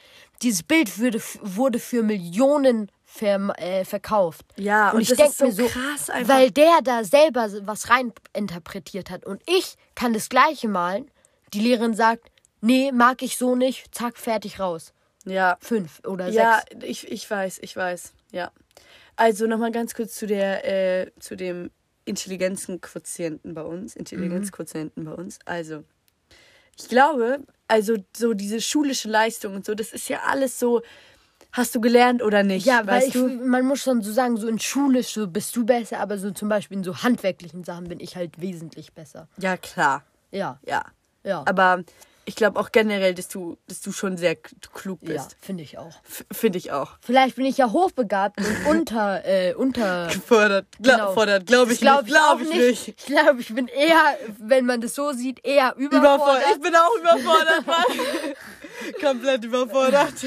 Dieses 0.42 0.64
Bild 0.64 0.98
würde, 0.98 1.22
wurde 1.42 1.80
für 1.80 2.04
Millionen 2.04 2.92
ver, 3.06 3.54
äh, 3.60 3.86
verkauft. 3.86 4.46
Ja, 4.58 4.90
und, 4.90 4.98
und 4.98 5.02
ich 5.02 5.16
denke 5.16 5.34
so 5.34 5.46
mir 5.46 5.52
so, 5.52 5.66
krass 5.68 6.10
einfach. 6.10 6.34
weil 6.34 6.52
der 6.52 6.80
da 6.84 7.04
selber 7.04 7.48
was 7.62 7.90
rein 7.90 8.12
interpretiert 8.34 9.10
hat 9.10 9.26
und 9.26 9.42
ich 9.48 9.76
kann 9.96 10.14
das 10.14 10.30
gleiche 10.30 10.68
malen. 10.68 11.10
Die 11.54 11.60
Lehrerin 11.60 11.94
sagt, 11.94 12.30
nee, 12.62 12.92
mag 12.92 13.22
ich 13.22 13.38
so 13.38 13.56
nicht, 13.56 13.94
zack, 13.96 14.18
fertig 14.18 14.60
raus. 14.60 14.94
Ja. 15.30 15.58
Fünf 15.62 16.02
oder 16.06 16.28
Ja, 16.30 16.62
sechs. 16.72 16.86
ich, 16.86 17.12
ich 17.12 17.30
weiß, 17.30 17.60
ich 17.62 17.76
weiß. 17.76 18.14
Ja. 18.32 18.52
Also 19.16 19.48
nochmal 19.48 19.72
ganz 19.72 19.94
kurz 19.96 20.16
zu 20.16 20.28
der, 20.28 20.66
äh, 21.04 21.12
zu 21.20 21.36
dem 21.36 21.72
Intelligenzquotienten 22.06 23.54
bei 23.54 23.64
uns. 23.64 23.96
Intelligenzquotienten 23.96 25.06
bei 25.06 25.14
uns. 25.14 25.40
Also, 25.46 25.84
ich 26.78 26.88
glaube, 26.88 27.40
also 27.68 27.98
so 28.16 28.34
diese 28.34 28.62
schulische 28.62 29.10
Leistung 29.10 29.56
und 29.56 29.66
so, 29.66 29.74
das 29.76 29.92
ist 29.94 30.10
ja 30.10 30.22
alles 30.28 30.60
so 30.60 30.82
hast 31.52 31.74
du 31.74 31.82
gelernt 31.82 32.22
oder 32.22 32.44
nicht? 32.44 32.66
Ja, 32.66 32.86
weil 32.86 33.04
ich, 33.04 33.14
du? 33.14 33.28
man 33.30 33.66
muss 33.66 33.82
schon 33.82 34.02
so 34.02 34.12
sagen, 34.12 34.38
so 34.38 34.48
in 34.48 34.60
schulisch 34.60 35.08
so 35.14 35.28
bist 35.28 35.56
du 35.56 35.66
besser, 35.66 36.00
aber 36.00 36.18
so 36.20 36.30
zum 36.32 36.50
Beispiel 36.50 36.78
in 36.78 36.84
so 36.84 37.02
handwerklichen 37.02 37.64
Sachen 37.64 37.86
bin 37.86 38.00
ich 38.00 38.16
halt 38.16 38.40
wesentlich 38.40 38.94
besser. 38.94 39.28
Ja, 39.38 39.58
klar. 39.58 40.04
Ja, 40.30 40.60
Ja. 40.66 40.84
ja. 41.24 41.44
Aber 41.48 41.84
ich 42.28 42.36
glaube 42.36 42.60
auch 42.60 42.74
generell, 42.74 43.14
dass 43.14 43.30
du, 43.30 43.58
dass 43.68 43.80
du 43.80 43.94
schon 43.94 44.18
sehr 44.18 44.36
klug 44.36 45.00
ja, 45.02 45.14
bist. 45.14 45.38
finde 45.40 45.64
ich 45.64 45.78
auch. 45.78 45.94
Finde 46.30 46.58
ich 46.58 46.74
auch. 46.74 46.98
Vielleicht 47.00 47.38
bin 47.38 47.46
ich 47.46 47.58
ja 47.58 47.72
hochbegabt 47.72 48.38
und 48.40 48.66
unter, 48.68 49.26
äh, 49.26 49.54
unter. 49.54 50.08
Gefordert. 50.14 50.68
Gla 50.82 50.98
Genau. 50.98 51.14
Fordert, 51.14 51.46
glaube 51.46 51.72
ich, 51.72 51.80
glaub 51.80 52.04
nicht. 52.04 52.14
Glaube 52.14 52.44
ich 52.44 52.50
nicht. 52.50 52.88
Ich 52.90 53.06
glaube, 53.06 53.40
ich 53.40 53.54
bin 53.56 53.70
eher, 53.70 54.18
wenn 54.40 54.66
man 54.66 54.82
das 54.82 54.96
so 54.96 55.14
sieht, 55.14 55.44
eher 55.46 55.74
überfordert. 55.78 56.18
Überfordert. 56.18 56.56
Ich 56.56 56.62
bin 56.62 56.76
auch 56.76 56.98
überfordert, 56.98 57.66
Mann. 57.66 57.86
Komplett 59.02 59.46
überfordert. 59.46 60.14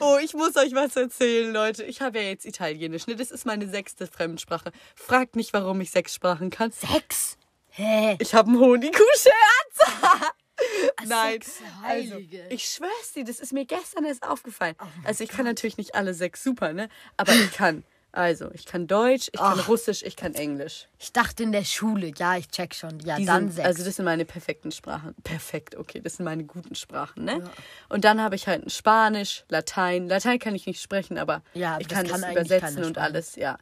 Oh, 0.00 0.16
ich 0.22 0.34
muss 0.34 0.56
euch 0.56 0.74
was 0.74 0.94
erzählen, 0.96 1.52
Leute. 1.52 1.82
Ich 1.84 2.00
habe 2.00 2.18
ja 2.18 2.24
jetzt 2.28 2.44
Italienisch. 2.44 3.06
Ne? 3.06 3.16
Das 3.16 3.30
ist 3.30 3.46
meine 3.46 3.68
sechste 3.68 4.06
Fremdsprache. 4.06 4.70
Fragt 4.94 5.34
nicht, 5.34 5.52
warum 5.52 5.80
ich 5.80 5.90
sechs 5.90 6.14
Sprachen 6.14 6.50
kann. 6.50 6.70
Sex? 6.72 7.36
Hä? 7.70 8.16
Ich 8.20 8.34
habe 8.34 8.48
einen 8.48 8.58
hohen 8.58 8.82
IQ-Scherz. 8.82 10.38
Nein. 11.06 11.40
Also, 11.84 12.16
ich 12.50 12.64
schwör's 12.64 13.12
dir, 13.14 13.24
das 13.24 13.40
ist 13.40 13.52
mir 13.52 13.64
gestern 13.64 14.04
erst 14.04 14.22
aufgefallen. 14.22 14.74
also 15.04 15.24
ich 15.24 15.30
kann 15.30 15.44
natürlich 15.44 15.76
nicht 15.78 15.94
alle 15.94 16.14
sechs 16.14 16.42
super, 16.42 16.72
ne? 16.72 16.88
Aber 17.16 17.32
ich 17.32 17.52
kann. 17.52 17.84
Also, 18.10 18.50
ich 18.54 18.64
kann 18.64 18.86
Deutsch, 18.86 19.28
ich 19.32 19.38
kann 19.38 19.60
Russisch, 19.60 20.02
ich 20.02 20.16
kann 20.16 20.34
Englisch. 20.34 20.88
Ich 20.98 21.12
dachte 21.12 21.42
in 21.42 21.52
der 21.52 21.62
Schule, 21.64 22.10
ja, 22.16 22.38
ich 22.38 22.48
check 22.48 22.74
schon. 22.74 22.98
Ja, 23.00 23.16
Die 23.16 23.26
dann 23.26 23.48
sind, 23.48 23.56
Sex. 23.56 23.66
also 23.66 23.84
das 23.84 23.96
sind 23.96 24.06
meine 24.06 24.24
perfekten 24.24 24.72
Sprachen. 24.72 25.14
Perfekt, 25.24 25.76
okay, 25.76 26.00
das 26.00 26.14
sind 26.16 26.24
meine 26.24 26.44
guten 26.44 26.74
Sprachen, 26.74 27.24
ne? 27.24 27.44
Und 27.90 28.04
dann 28.04 28.20
habe 28.22 28.34
ich 28.34 28.48
halt 28.48 28.64
ein 28.64 28.70
Spanisch, 28.70 29.44
Latein. 29.50 30.08
Latein 30.08 30.38
kann 30.38 30.54
ich 30.54 30.66
nicht 30.66 30.80
sprechen, 30.80 31.18
aber 31.18 31.42
Ja, 31.52 31.76
ich 31.78 31.86
das 31.86 31.98
kann, 32.08 32.24
eigentlich 32.24 32.32
übersetzen 32.48 32.84
und 32.84 32.96
alles, 32.96 33.36
ja. 33.36 33.58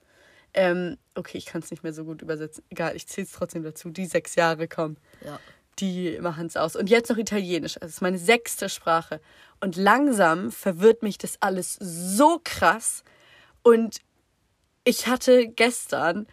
Ähm, 0.54 0.96
okay, 1.16 1.36
ich 1.36 1.44
kann 1.46 1.60
es 1.60 1.70
nicht 1.72 1.82
mehr 1.82 1.92
so 1.92 2.04
gut 2.04 2.22
übersetzen. 2.22 2.64
Egal, 2.70 2.94
ich 2.96 3.06
zähle 3.08 3.26
es 3.26 3.32
trotzdem 3.32 3.62
dazu. 3.64 3.90
Die 3.90 4.06
sechs 4.06 4.36
Jahre 4.36 4.68
kommen. 4.68 4.96
ja. 5.24 5.38
Die 5.78 6.18
machen 6.20 6.46
es 6.46 6.56
aus. 6.56 6.76
Und 6.76 6.90
jetzt 6.90 7.10
noch 7.10 7.18
Italienisch. 7.18 7.74
Das 7.80 7.90
ist 7.90 8.02
meine 8.02 8.18
sechste 8.18 8.68
Sprache. 8.68 9.20
Und 9.60 9.76
langsam 9.76 10.50
verwirrt 10.50 11.02
mich 11.02 11.18
das 11.18 11.36
alles 11.40 11.76
so 11.80 12.40
krass. 12.42 13.04
Und 13.62 14.00
ich 14.84 15.06
hatte 15.06 15.48
gestern 15.48 16.26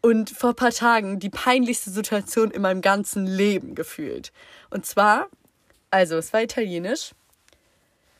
und 0.00 0.30
vor 0.30 0.50
ein 0.50 0.56
paar 0.56 0.70
Tagen 0.70 1.18
die 1.18 1.30
peinlichste 1.30 1.90
Situation 1.90 2.50
in 2.50 2.62
meinem 2.62 2.80
ganzen 2.80 3.26
Leben 3.26 3.74
gefühlt. 3.74 4.32
Und 4.70 4.84
zwar, 4.84 5.28
also 5.90 6.16
es 6.16 6.32
war 6.32 6.42
Italienisch 6.42 7.12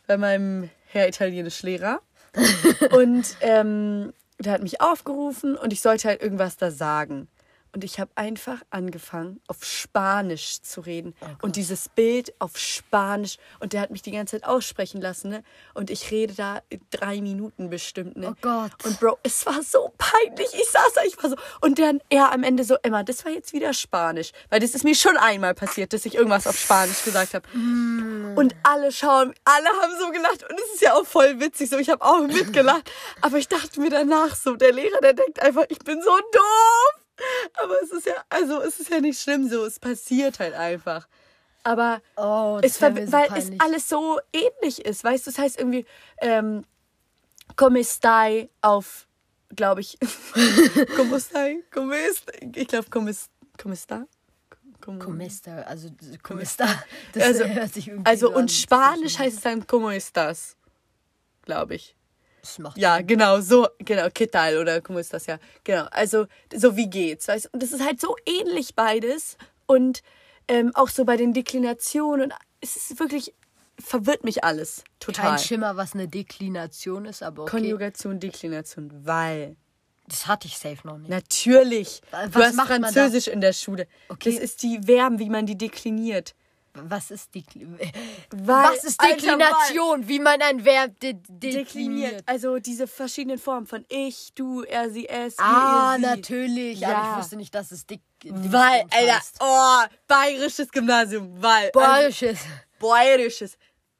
bei 0.06 0.16
meinem 0.16 0.70
Herr 0.86 1.08
Italienisch-Lehrer. 1.08 2.00
und 2.92 3.36
ähm, 3.40 4.12
der 4.38 4.52
hat 4.52 4.62
mich 4.62 4.80
aufgerufen 4.80 5.56
und 5.56 5.72
ich 5.72 5.80
sollte 5.80 6.08
halt 6.08 6.22
irgendwas 6.22 6.56
da 6.56 6.70
sagen. 6.70 7.28
Und 7.74 7.84
ich 7.84 7.98
habe 7.98 8.10
einfach 8.16 8.60
angefangen, 8.68 9.40
auf 9.48 9.64
Spanisch 9.64 10.60
zu 10.60 10.82
reden. 10.82 11.14
und 11.40 11.56
dieses 11.56 11.88
Bild 11.88 12.34
auf 12.38 12.58
Spanisch. 12.58 13.38
Und 13.60 13.72
der 13.72 13.80
hat 13.80 13.90
mich 13.90 14.02
die 14.02 14.10
ganze 14.10 14.38
Zeit 14.38 14.46
aussprechen 14.48 15.00
lassen. 15.00 15.30
Ne? 15.30 15.42
Und 15.72 15.88
ich 15.90 16.10
rede 16.10 16.34
da 16.34 16.60
drei 16.90 17.22
Minuten 17.22 17.70
bestimmt. 17.70 18.16
Ne? 18.16 18.32
Oh 18.32 18.36
Gott. 18.42 18.72
Und 18.84 19.00
Bro, 19.00 19.18
es 19.22 19.46
war 19.46 19.62
so 19.62 19.90
peinlich. 19.96 20.48
Ich 20.52 20.68
saß 20.70 20.92
da, 20.94 21.02
ich 21.04 21.22
war 21.22 21.30
so. 21.30 21.36
Und 21.62 21.78
dann 21.78 22.00
er 22.10 22.32
am 22.32 22.42
Ende 22.42 22.64
so, 22.64 22.76
Emma, 22.82 23.02
das 23.02 23.24
war 23.24 23.32
jetzt 23.32 23.54
wieder 23.54 23.72
Spanisch. 23.72 24.32
Weil 24.50 24.60
das 24.60 24.74
ist 24.74 24.84
mir 24.84 24.94
schon 24.94 25.16
einmal 25.16 25.54
passiert, 25.54 25.94
dass 25.94 26.04
ich 26.04 26.14
irgendwas 26.16 26.46
auf 26.46 26.58
Spanisch 26.58 27.02
gesagt 27.04 27.32
habe. 27.32 27.48
Und 27.54 28.54
alle 28.64 28.92
schauen, 28.92 29.34
alle 29.44 29.68
haben 29.68 29.92
so 29.98 30.10
gelacht. 30.10 30.42
Und 30.50 30.60
es 30.60 30.74
ist 30.74 30.82
ja 30.82 30.92
auch 30.92 31.06
voll 31.06 31.40
witzig. 31.40 31.70
So, 31.70 31.78
ich 31.78 31.88
habe 31.88 32.04
auch 32.04 32.20
mitgelacht. 32.26 32.90
Aber 33.22 33.38
ich 33.38 33.48
dachte 33.48 33.80
mir 33.80 33.88
danach 33.90 34.34
so, 34.36 34.56
der 34.56 34.72
Lehrer, 34.72 35.00
der 35.00 35.14
denkt 35.14 35.40
einfach, 35.40 35.64
ich 35.70 35.78
bin 35.78 36.02
so 36.02 36.10
doof. 36.10 37.01
Aber 37.62 37.74
es 37.82 37.90
ist 37.90 38.06
ja, 38.06 38.14
also 38.28 38.60
es 38.62 38.80
ist 38.80 38.90
ja 38.90 39.00
nicht 39.00 39.20
schlimm 39.20 39.48
so. 39.48 39.64
Es 39.64 39.78
passiert 39.78 40.38
halt 40.40 40.54
einfach. 40.54 41.06
Aber 41.64 42.02
Oh, 42.16 42.58
es 42.62 42.74
so 42.74 42.86
weil 42.86 43.28
peinlich. 43.28 43.54
es 43.54 43.60
alles 43.60 43.88
so 43.88 44.18
ähnlich 44.32 44.84
ist, 44.84 45.04
weißt 45.04 45.26
du? 45.26 45.30
Das 45.30 45.38
heißt 45.38 45.58
irgendwie, 45.58 45.86
ähm, 46.20 46.64
come 47.56 47.84
stai 47.84 48.48
auf, 48.62 49.06
glaube 49.54 49.80
ich, 49.82 49.98
como 50.96 51.18
stai, 51.20 51.62
como 51.72 51.92
est, 51.92 52.24
ich 52.56 52.66
glaube, 52.68 52.88
come, 52.90 53.14
come 53.60 53.76
sta. 53.76 54.06
Como- 54.80 54.98
Comesta, 54.98 55.62
also 55.62 55.90
Comesta. 56.24 56.66
Das 57.12 57.22
Also, 57.22 57.44
hört 57.46 57.72
sich 57.72 57.86
irgendwie 57.86 58.10
also 58.10 58.34
und 58.34 58.50
Spanisch 58.50 59.16
heißt 59.18 59.36
es 59.36 59.42
dann 59.44 59.64
como 59.68 59.90
estás, 59.90 60.56
glaube 61.42 61.76
ich. 61.76 61.94
Das 62.42 62.58
macht 62.58 62.76
Ja, 62.76 63.00
genau, 63.00 63.40
so, 63.40 63.68
genau, 63.78 64.08
¿qué 64.08 64.30
tal 64.30 64.58
oder 64.58 64.80
como 64.80 64.98
estás, 64.98 65.26
ja, 65.26 65.38
genau. 65.64 65.86
Also, 65.92 66.26
so 66.54 66.76
wie 66.76 66.90
geht's, 66.90 67.28
weißt? 67.28 67.52
Und 67.52 67.62
das 67.62 67.72
ist 67.72 67.84
halt 67.84 68.00
so 68.00 68.16
ähnlich 68.26 68.74
beides 68.74 69.36
und 69.66 70.02
ähm, 70.48 70.72
auch 70.74 70.88
so 70.88 71.04
bei 71.04 71.16
den 71.16 71.32
Deklinationen 71.32 72.26
und 72.26 72.34
es 72.60 72.76
ist 72.76 72.98
wirklich, 72.98 73.32
verwirrt 73.78 74.24
mich 74.24 74.44
alles 74.44 74.84
total. 74.98 75.30
kein 75.30 75.38
Schimmer, 75.38 75.76
was 75.76 75.94
eine 75.94 76.08
Deklination 76.08 77.04
ist, 77.04 77.22
aber 77.22 77.44
okay. 77.44 77.58
Konjugation, 77.58 78.20
Deklination, 78.20 78.90
weil. 79.04 79.56
Das 80.08 80.26
hatte 80.26 80.48
ich 80.48 80.58
safe 80.58 80.84
noch 80.84 80.98
nicht. 80.98 81.08
Natürlich. 81.08 82.02
Was 82.10 82.30
du 82.30 82.40
hast? 82.40 82.60
Französisch 82.66 83.28
in 83.28 83.40
der 83.40 83.52
Schule. 83.52 83.86
Okay. 84.08 84.32
Das 84.32 84.42
ist 84.42 84.62
die 84.62 84.80
Verben, 84.84 85.20
wie 85.20 85.30
man 85.30 85.46
die 85.46 85.56
dekliniert. 85.56 86.34
Was 86.74 87.10
ist 87.10 87.30
Weil- 87.34 87.92
Was 88.30 88.84
ist 88.84 88.98
Alter, 89.00 89.16
Deklination? 89.16 90.08
Wie 90.08 90.18
man 90.18 90.40
ein 90.40 90.64
Verb 90.64 90.98
de 91.00 91.12
Dekliniert. 91.12 91.54
dekliniert. 91.68 92.22
Also 92.26 92.58
diese 92.58 92.86
verschiedenen 92.86 93.38
Formen 93.38 93.66
von 93.66 93.84
ich, 93.90 94.32
du, 94.34 94.62
er, 94.62 94.88
sie, 94.90 95.06
es, 95.08 95.34
Ah, 95.38 95.96
sie. 95.96 96.02
natürlich. 96.02 96.86
Aber 96.86 96.94
Ja. 96.94 97.12
ich 97.12 97.18
wusste 97.18 97.36
nicht, 97.36 97.54
dass 97.54 97.72
es 97.72 97.86
Dick. 97.86 98.00
Weil, 98.24 98.84
Alter, 98.90 99.20
oh, 99.40 99.82
bayerisches 100.08 100.70
Gymnasium, 100.70 101.42
weil. 101.42 101.66
Also, 101.74 101.78
Bayerisches. 101.80 102.38
bayerisches. 102.78 103.58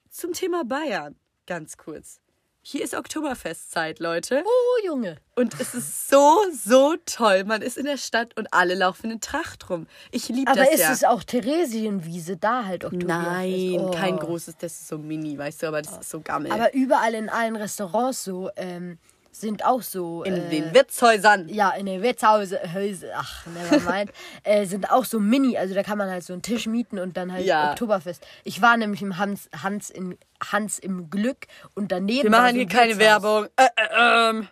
Zum 0.09 0.33
Thema 0.33 0.65
Bayern, 0.65 1.17
ganz 1.47 1.77
kurz. 1.77 2.21
Hier 2.65 2.85
ist 2.85 2.95
Oktoberfestzeit, 2.95 3.99
Leute. 3.99 4.45
Oh, 4.47 4.87
Junge. 4.87 5.17
Und 5.35 5.59
es 5.61 5.75
ist 5.75 6.09
so, 6.09 6.39
so 6.53 6.95
toll. 7.07 7.43
Man 7.43 7.61
ist 7.61 7.77
in 7.77 7.87
der 7.87 7.97
Stadt 7.97 8.37
und 8.39 8.47
alle 8.55 8.75
laufen 8.77 9.11
in 9.11 9.21
Tracht 9.21 9.69
rum. 9.69 9.89
Ich 10.13 10.29
liebe 10.29 10.49
Aber 10.49 10.61
das 10.61 10.75
ist 10.75 10.81
ja. 10.81 10.93
es 10.93 11.03
auch 11.03 11.25
Theresienwiese 11.25 12.37
da 12.37 12.65
halt 12.65 12.85
Oktoberfest? 12.85 13.09
Nein, 13.09 13.81
Oh. 13.81 13.91
kein 13.91 14.17
großes, 14.17 14.59
das 14.59 14.73
ist 14.75 14.87
so 14.89 14.97
mini, 14.99 15.37
weißt 15.37 15.65
du, 15.65 15.67
aber 15.67 15.83
das 15.83 15.99
ist 15.99 16.11
so 16.11 16.21
gammel. 16.21 16.53
Aber 16.53 16.73
überall 16.73 17.15
in 17.15 17.29
allen 17.29 17.57
Restaurants 17.57 18.23
so 18.23 18.49
ähm, 18.55 18.99
sind 19.35 19.65
auch 19.65 19.83
so. 19.83 20.23
in 20.25 20.35
äh, 20.37 20.49
den 20.51 20.75
Wirtshäusern. 20.75 21.49
ja, 21.49 21.71
in 21.71 21.87
den 21.87 22.03
Wirtshause, 22.03 22.61
Häuse, 22.75 23.11
ach, 23.17 23.47
never 23.47 23.81
mind, 23.91 24.13
äh, 24.45 24.67
sind 24.67 24.91
auch 24.91 25.05
so 25.07 25.19
Mini, 25.19 25.57
also 25.57 25.75
da 25.75 25.83
kann 25.83 25.99
man 25.99 26.11
halt 26.11 26.23
so 26.23 26.33
einen 26.35 26.43
Tisch 26.43 26.67
mieten 26.67 26.99
und 26.99 27.17
dann 27.17 27.33
halt 27.33 27.45
Ja. 27.47 27.71
Oktoberfest. 27.71 28.25
Ich 28.45 28.61
war 28.63 28.77
nämlich 28.77 29.01
im 29.03 29.17
Hans, 29.19 29.49
Hans, 29.63 29.91
in, 29.91 30.19
Hans 30.53 30.79
im 30.79 31.09
Glück 31.11 31.47
und 31.75 31.91
daneben. 31.93 32.25
Wir 32.25 32.31
machen 32.31 32.55
hier 32.55 32.63
ein 32.63 32.69
keine. 32.69 32.99
Werbung. 32.99 33.47
Äh, 33.57 33.65
äh, 33.77 34.31
ähm, 34.31 34.49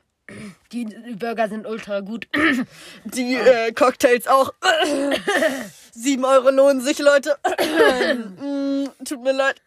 Die 0.73 0.87
Burger 1.19 1.49
sind 1.49 1.67
ultra 1.67 2.01
gut. 2.01 2.27
die 3.05 3.35
äh, 3.35 3.73
Cocktails 3.73 4.27
auch. 4.29 4.53
7 5.93 6.25
Euro 6.25 6.51
lohnen 6.51 6.81
sich, 6.81 6.99
Leute. 7.01 7.37
Tut 9.05 9.23
mir 9.23 9.33
leid. 9.33 9.61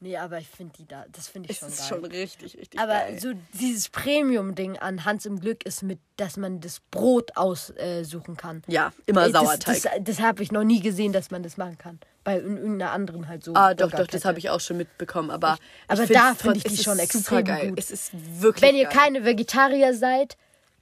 nee, 0.00 0.16
aber 0.16 0.38
ich 0.38 0.48
finde 0.48 0.72
die 0.78 0.86
da, 0.86 1.04
das 1.12 1.28
finde 1.28 1.50
ich 1.50 1.56
Es 1.56 1.60
schon 1.60 1.68
ist 1.68 1.78
geil. 1.78 1.88
schon 1.88 2.04
richtig, 2.06 2.56
richtig 2.58 2.80
aber 2.80 2.94
geil. 2.94 3.18
so 3.20 3.32
dieses 3.54 3.88
Premium-Ding 3.88 4.78
an 4.78 5.04
Hans 5.04 5.26
im 5.26 5.38
Glück 5.40 5.64
ist 5.66 5.82
mit, 5.82 5.98
dass 6.16 6.36
man 6.36 6.60
das 6.60 6.80
Brot 6.90 7.36
aussuchen 7.36 8.36
kann. 8.36 8.62
Ja, 8.66 8.92
immer 9.06 9.26
Ey, 9.26 9.32
das- 9.32 9.42
Sauerteig. 9.42 9.82
Das, 9.82 9.92
das 10.00 10.20
habe 10.20 10.42
ich 10.42 10.50
noch 10.52 10.64
nie 10.64 10.80
gesehen, 10.80 11.12
dass 11.12 11.30
man 11.30 11.42
das 11.42 11.56
machen 11.56 11.76
kann. 11.78 11.98
Bei 12.24 12.38
in 12.38 12.56
irgendeiner 12.56 12.92
anderen 12.92 13.26
halt 13.28 13.42
so. 13.44 13.52
ah, 13.54 13.74
doch, 13.74 13.90
doch, 13.90 14.06
das 14.06 14.24
habe 14.24 14.38
ich 14.38 14.48
auch 14.48 14.60
schon 14.60 14.76
mitbekommen. 14.76 15.30
Aber, 15.30 15.58
aber 15.88 16.04
ich 16.04 16.10
da 16.10 16.34
finde 16.34 16.58
ich 16.58 16.64
die 16.64 16.74
es 16.74 16.82
schon 16.84 16.98
extrem 17.00 17.20
supergeil. 17.22 17.68
gut. 17.70 17.78
Es 17.78 17.90
ist 17.90 18.12
wirklich 18.40 18.62
Wenn 18.62 18.76
ihr 18.76 18.84
geil. 18.84 18.92
keine 18.96 19.24
Vegetarier 19.24 19.92
seid, 19.94 20.36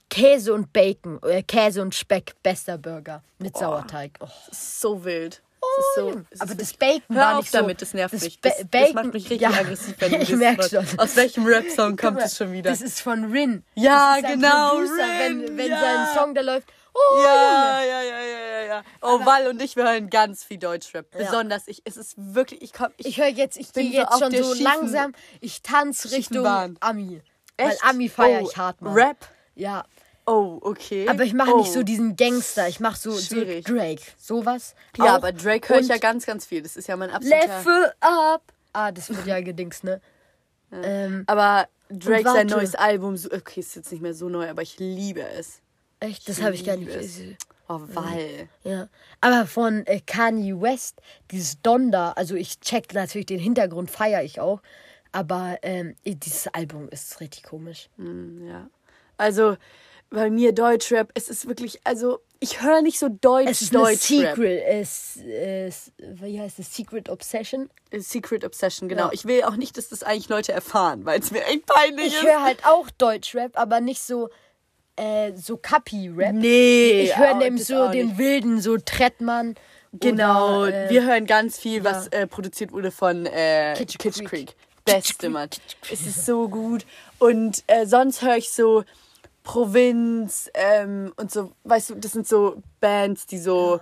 Käse 0.09 0.53
und 0.53 0.71
Bacon, 0.71 1.17
oder 1.17 1.41
Käse 1.41 1.81
und 1.81 1.95
Speck, 1.95 2.33
bester 2.43 2.77
Burger 2.77 3.23
mit 3.39 3.57
Sauerteig. 3.57 4.11
Oh. 4.19 4.27
so 4.51 5.03
wild. 5.03 5.41
Ist 5.79 5.95
so, 5.95 6.21
ist 6.29 6.41
Aber 6.41 6.55
das 6.55 6.73
Bacon 6.73 7.15
Hör 7.15 7.21
war 7.23 7.31
auf 7.37 7.41
nicht 7.41 7.51
so. 7.51 7.57
damit, 7.59 7.81
das 7.81 7.93
nervt 7.93 8.13
das 8.13 8.21
mich. 8.23 8.39
Das, 8.41 8.57
das 8.57 8.67
Bacon- 8.67 8.93
macht 8.95 9.05
mich 9.13 9.23
richtig 9.29 9.41
ja. 9.41 9.49
aggressiv, 9.49 9.95
wenn 9.99 10.11
du 10.11 10.17
Ich 10.19 10.29
das 10.29 10.39
merk 10.39 10.57
hörst. 10.57 10.71
schon. 10.71 10.99
Aus 10.99 11.15
welchem 11.15 11.45
Rap-Song 11.45 11.95
kommt 11.97 12.21
es 12.21 12.37
schon 12.37 12.51
wieder? 12.51 12.69
Das 12.69 12.81
ist 12.81 12.99
von 13.01 13.31
Rin. 13.31 13.63
Ja, 13.75 14.17
das 14.21 14.31
genau, 14.31 14.69
Producer, 14.71 14.93
Rin, 14.97 15.41
wenn, 15.47 15.57
wenn 15.57 15.71
ja. 15.71 15.79
sein 15.79 16.15
Song 16.15 16.35
da 16.35 16.41
läuft. 16.41 16.67
Oh, 16.93 17.23
ja, 17.23 17.81
ja, 17.83 18.01
ja, 18.01 18.19
ja, 18.21 18.39
ja, 18.39 18.61
ja. 18.65 18.83
Oh, 19.01 19.25
Wall 19.25 19.47
und 19.47 19.61
ich, 19.61 19.77
wir 19.77 19.85
hören 19.85 20.09
ganz 20.09 20.43
viel 20.43 20.57
Deutschrap. 20.57 21.09
Besonders 21.11 21.67
ich. 21.67 21.81
Es 21.85 21.95
ist 21.95 22.15
wirklich, 22.17 22.61
ich 22.61 22.73
komm, 22.73 22.89
ich, 22.97 23.05
Ich 23.07 23.17
höre 23.17 23.27
jetzt, 23.27 23.55
ich 23.57 23.71
bin 23.71 23.91
gehe 23.91 23.93
so 23.93 23.97
jetzt 24.01 24.11
auf 24.11 24.19
schon 24.19 24.31
so 24.43 24.53
schiefen- 24.55 24.63
langsam, 24.63 25.13
ich 25.39 25.61
tanze 25.61 26.11
Richtung 26.11 26.43
Bahn. 26.43 26.75
Ami. 26.81 27.21
Echt? 27.55 27.81
Weil 27.81 27.89
Ami 27.89 28.09
feiere 28.09 28.41
Oh, 28.43 28.49
ich 28.49 28.57
hart, 28.57 28.81
Mann. 28.81 28.93
Rap? 28.93 29.17
Ja, 29.55 29.85
Oh, 30.25 30.59
okay. 30.61 31.07
aber 31.07 31.23
ich 31.23 31.33
mache 31.33 31.53
oh. 31.53 31.57
nicht 31.57 31.71
so 31.71 31.83
diesen 31.83 32.15
Gangster, 32.15 32.67
ich 32.67 32.79
mache 32.79 32.97
so, 32.97 33.11
so. 33.11 33.35
Drake, 33.35 34.01
sowas. 34.17 34.75
Ja, 34.97 35.05
auch. 35.05 35.09
aber 35.09 35.31
Drake 35.31 35.67
höre 35.67 35.79
ich 35.79 35.87
ja 35.87 35.97
ganz, 35.97 36.25
ganz 36.25 36.45
viel. 36.45 36.61
Das 36.61 36.77
ist 36.77 36.87
ja 36.87 36.95
mein 36.95 37.09
absoluter... 37.09 37.47
Level 37.47 37.93
up. 37.99 38.43
Ah, 38.73 38.91
das 38.91 39.09
wird 39.09 39.25
ja 39.25 39.41
gedings, 39.41 39.83
ne? 39.83 39.99
Ähm, 40.71 41.23
Aber 41.27 41.67
Drake 41.89 42.23
sein 42.23 42.47
neues 42.47 42.75
Album, 42.75 43.17
so- 43.17 43.31
okay, 43.31 43.59
ist 43.59 43.75
jetzt 43.75 43.91
nicht 43.91 44.01
mehr 44.01 44.13
so 44.13 44.29
neu, 44.29 44.49
aber 44.49 44.61
ich 44.61 44.79
liebe 44.79 45.21
es. 45.21 45.61
echt, 45.99 46.29
das 46.29 46.41
habe 46.41 46.55
ich 46.55 46.63
gar 46.63 46.77
nicht 46.77 46.91
gesehen. 46.91 47.37
Oh, 47.67 47.81
weil. 47.93 48.49
Ja. 48.63 48.87
Aber 49.21 49.45
von 49.45 49.85
äh, 49.85 50.01
Kanye 50.01 50.59
West, 50.59 51.01
dieses 51.31 51.61
Donda, 51.61 52.11
also 52.13 52.35
ich 52.35 52.59
check 52.59 52.93
natürlich 52.93 53.27
den 53.27 53.39
Hintergrund, 53.39 53.89
feiere 53.89 54.23
ich 54.23 54.39
auch. 54.39 54.61
Aber 55.13 55.57
ähm, 55.61 55.95
dieses 56.05 56.47
Album 56.47 56.87
ist 56.89 57.19
richtig 57.19 57.43
komisch. 57.43 57.89
Ja. 57.97 58.69
Also, 59.17 59.57
bei 60.11 60.29
mir 60.29 60.51
Deutschrap, 60.53 61.09
es 61.15 61.29
ist 61.29 61.47
wirklich, 61.47 61.79
also, 61.85 62.19
ich 62.39 62.61
höre 62.61 62.81
nicht 62.81 62.99
so 62.99 63.07
Deutsch, 63.09 63.49
Es 63.49 63.61
ist 63.61 63.75
eine 63.75 63.85
Deutschrap. 63.85 64.35
Secret, 64.35 64.63
es, 64.67 65.17
es, 65.17 65.91
wie 65.97 66.39
heißt 66.39 66.59
es, 66.59 66.75
Secret 66.75 67.09
Obsession? 67.09 67.69
Secret 67.97 68.43
Obsession, 68.45 68.89
genau. 68.89 69.05
Ja. 69.05 69.09
Ich 69.13 69.25
will 69.25 69.43
auch 69.43 69.55
nicht, 69.55 69.77
dass 69.77 69.89
das 69.89 70.03
eigentlich 70.03 70.29
Leute 70.29 70.51
erfahren, 70.51 71.05
weil 71.05 71.19
es 71.19 71.31
mir 71.31 71.43
echt 71.45 71.65
peinlich 71.65 72.07
Ich 72.07 72.13
ist. 72.15 72.23
höre 72.23 72.43
halt 72.43 72.65
auch 72.65 72.89
Deutschrap, 72.91 73.57
aber 73.57 73.79
nicht 73.79 74.01
so, 74.01 74.29
äh, 74.97 75.31
so 75.35 75.57
Kapi-Rap. 75.57 76.33
Nee. 76.33 77.03
Ich 77.03 77.17
höre 77.17 77.35
nämlich 77.35 77.67
das 77.67 77.77
so 77.77 77.87
den 77.89 78.07
nicht. 78.07 78.17
wilden, 78.17 78.61
so 78.61 78.77
Trettmann. 78.77 79.55
Genau, 79.93 80.63
oder, 80.63 80.85
äh, 80.85 80.89
wir 80.89 81.03
hören 81.05 81.25
ganz 81.25 81.57
viel, 81.57 81.83
was 81.83 82.07
äh, 82.09 82.27
produziert 82.27 82.71
wurde 82.71 82.91
von 82.91 83.25
äh, 83.25 83.73
Kitsch 83.77 83.97
Kitsch, 83.97 84.17
Creek. 84.19 84.27
Creek. 84.29 84.55
Beste, 84.83 85.29
Mann. 85.29 85.49
Es 85.91 86.05
ist 86.05 86.25
so 86.25 86.49
gut. 86.49 86.85
Und 87.19 87.63
äh, 87.67 87.85
sonst 87.85 88.21
höre 88.23 88.37
ich 88.37 88.51
so 88.51 88.83
Provinz 89.43 90.49
ähm, 90.53 91.13
und 91.17 91.31
so, 91.31 91.51
weißt 91.63 91.91
du, 91.91 91.95
das 91.95 92.11
sind 92.11 92.27
so 92.27 92.61
Bands, 92.79 93.25
die 93.25 93.37
so 93.39 93.79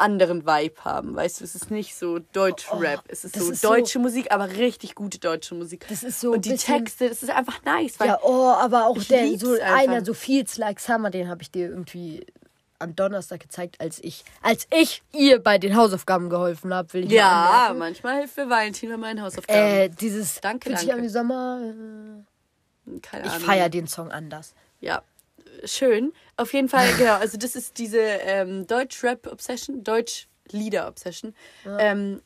anderen 0.00 0.46
Vibe 0.46 0.84
haben, 0.84 1.16
weißt 1.16 1.40
du, 1.40 1.44
es 1.44 1.56
ist 1.56 1.70
nicht 1.72 1.96
so 1.96 2.20
Deutsch-Rap, 2.32 3.02
es 3.08 3.24
ist 3.24 3.34
Oh, 3.34 3.38
das 3.38 3.46
so 3.46 3.52
ist 3.52 3.60
so- 3.62 3.68
deutsche 3.70 3.98
Musik, 3.98 4.30
aber 4.30 4.48
richtig 4.50 4.94
gute 4.94 5.18
deutsche 5.18 5.56
Musik. 5.56 5.86
Das 5.88 6.04
ist 6.04 6.20
so 6.20 6.32
Und 6.32 6.44
die 6.44 6.50
bisschen- 6.50 6.76
Texte, 6.84 7.08
das 7.08 7.22
ist 7.24 7.30
einfach 7.30 7.62
nice, 7.64 7.96
Ja, 8.04 8.18
oh, 8.22 8.44
aber 8.60 8.86
auch 8.86 8.96
Ich 8.96 9.08
der, 9.08 9.26
so 9.38 9.52
einfach. 9.54 9.66
einer, 9.76 10.04
so 10.04 10.14
Feels 10.14 10.56
Like 10.56 10.78
Summer, 10.78 11.10
den 11.10 11.28
habe 11.28 11.42
ich 11.42 11.50
dir 11.50 11.68
irgendwie 11.68 12.24
am 12.78 12.94
Donnerstag 12.94 13.40
gezeigt, 13.40 13.80
als 13.80 13.98
ich, 14.04 14.24
als 14.40 14.68
ich 14.72 15.02
ihr 15.12 15.40
bei 15.42 15.58
den 15.58 15.74
Hausaufgaben 15.74 16.30
geholfen 16.30 16.72
habe, 16.72 16.92
will 16.92 17.06
ich 17.06 17.10
ja, 17.10 17.46
anmerken. 17.66 17.78
manchmal 17.78 18.18
hilft 18.20 18.36
mir 18.36 18.48
Valentin 18.48 18.90
bei 18.90 18.96
meinen 18.98 19.20
Hausaufgaben. 19.20 19.60
Äh, 19.60 19.88
dieses 19.88 20.40
Danke, 20.40 20.70
danke. 20.70 20.92
an 20.94 21.02
wie 21.02 21.08
Sommer. 21.08 21.60
äh, 21.64 23.00
Keine 23.00 23.26
Ich 23.26 23.32
Ahnung. 23.32 23.46
feiere 23.46 23.68
den 23.68 23.88
Song 23.88 24.12
anders. 24.12 24.54
Ja, 24.80 25.02
schön. 25.64 26.12
Auf 26.36 26.52
jeden 26.52 26.68
Fall, 26.68 26.86
genau. 26.96 27.14
Also 27.16 27.36
das 27.38 27.56
ist 27.56 27.78
diese 27.78 27.98
ähm, 28.00 28.66
Deutsch-Rap-Obsession, 28.66 29.82
Deutsch-Lieder-Obsession. 29.84 31.34
Ja. 31.64 31.78
Ähm, 31.78 32.22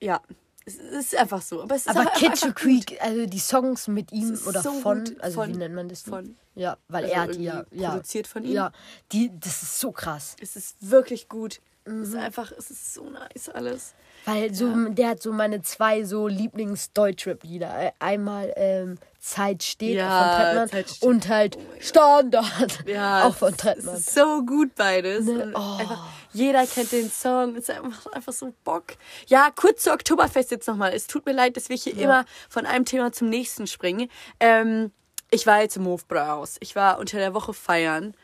ja, 0.00 0.20
es 0.66 0.76
ist 0.76 1.16
einfach 1.16 1.42
so. 1.42 1.62
Aber 1.62 1.74
es 1.74 1.86
ist 1.86 1.96
Aber 1.96 2.04
to 2.12 2.52
Creek, 2.54 2.98
also 3.02 3.26
die 3.26 3.38
Songs 3.38 3.88
mit 3.88 4.12
ihm 4.12 4.38
oder 4.46 4.62
so 4.62 4.72
von, 4.72 5.04
also 5.20 5.40
Von- 5.42 5.52
wie 5.52 5.56
nennt 5.56 5.74
man 5.74 5.88
das? 5.88 6.02
von. 6.02 6.36
Ja, 6.54 6.76
weil 6.88 7.04
Also 7.04 7.14
er 7.16 7.20
hat 7.22 7.34
die 7.34 7.42
ja, 7.42 7.64
ja 7.72 7.90
produziert 7.90 8.26
von 8.26 8.44
ihm? 8.44 8.52
Ja, 8.52 8.72
die, 9.12 9.30
das 9.40 9.62
ist 9.62 9.80
so 9.80 9.90
krass. 9.92 10.36
Es 10.40 10.56
ist 10.56 10.76
wirklich 10.80 11.28
gut. 11.28 11.60
Es 11.86 11.92
Mhm. 11.92 12.02
ist 12.02 12.14
einfach, 12.16 12.52
es 12.52 12.70
ist 12.70 12.94
so 12.94 13.08
nice 13.10 13.48
alles. 13.50 13.94
Weil 14.24 14.54
so, 14.54 14.72
der 14.88 15.08
hat 15.10 15.22
so 15.22 15.32
meine 15.32 15.60
zwei 15.60 16.02
so 16.04 16.28
Lieblings-Deutschrap-Lieder. 16.28 17.92
Einmal 17.98 18.52
ähm, 18.56 18.96
Zeit 19.20 19.62
steht 19.62 19.96
Ja, 19.96 20.54
von 20.54 20.66
Trettmann 20.66 20.68
steht. 20.88 21.02
und 21.02 21.28
halt 21.28 21.56
Oh. 21.58 21.60
Standard 21.80 22.84
Ja, 22.86 23.24
auch 23.26 23.34
von 23.34 23.50
es- 23.50 23.56
Trettmann. 23.58 23.94
Es 23.96 24.14
so 24.14 24.42
gut 24.44 24.74
beides. 24.76 25.26
Ne? 25.26 25.52
Oh. 25.54 25.76
einfach, 25.78 26.06
jeder 26.32 26.66
kennt 26.66 26.92
den 26.92 27.10
Song. 27.10 27.56
Es 27.56 27.68
ist 27.68 27.70
einfach, 28.14 28.32
so 28.32 28.54
Bock. 28.64 28.84
Ja, 29.26 29.50
kurz 29.54 29.82
zu 29.82 29.92
Oktoberfest 29.92 30.50
jetzt 30.52 30.68
nochmal. 30.68 30.92
Es 30.94 31.06
tut 31.06 31.26
mir 31.26 31.32
leid, 31.32 31.56
dass 31.58 31.68
wir 31.68 31.76
hier 31.76 31.96
immer 31.98 32.24
von 32.48 32.64
einem 32.66 32.86
Thema 32.86 33.12
zum 33.12 33.28
nächsten 33.28 33.66
springen. 33.66 34.08
Ähm, 34.40 34.90
ich 35.30 35.46
war 35.46 35.60
jetzt 35.60 35.76
im 35.76 35.84
Hofbrauhaus. 35.86 36.56
Ich 36.60 36.74
war 36.76 36.98
unter 36.98 37.18
der 37.18 37.34
Woche 37.34 37.52
feiern. 37.52 38.14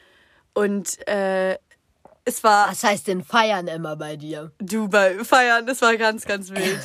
Und 0.54 1.06
äh, 1.06 1.58
es 2.24 2.44
war 2.44 2.70
Was 2.70 2.84
heißt 2.84 3.06
denn 3.08 3.24
feiern 3.24 3.66
immer 3.66 3.96
bei 3.96 4.16
dir? 4.16 4.52
du 4.58 4.88
bei 4.88 5.24
feiern. 5.24 5.66
Das 5.66 5.82
war 5.82 5.96
ganz, 5.96 6.26
ganz 6.26 6.50
wild. 6.50 6.80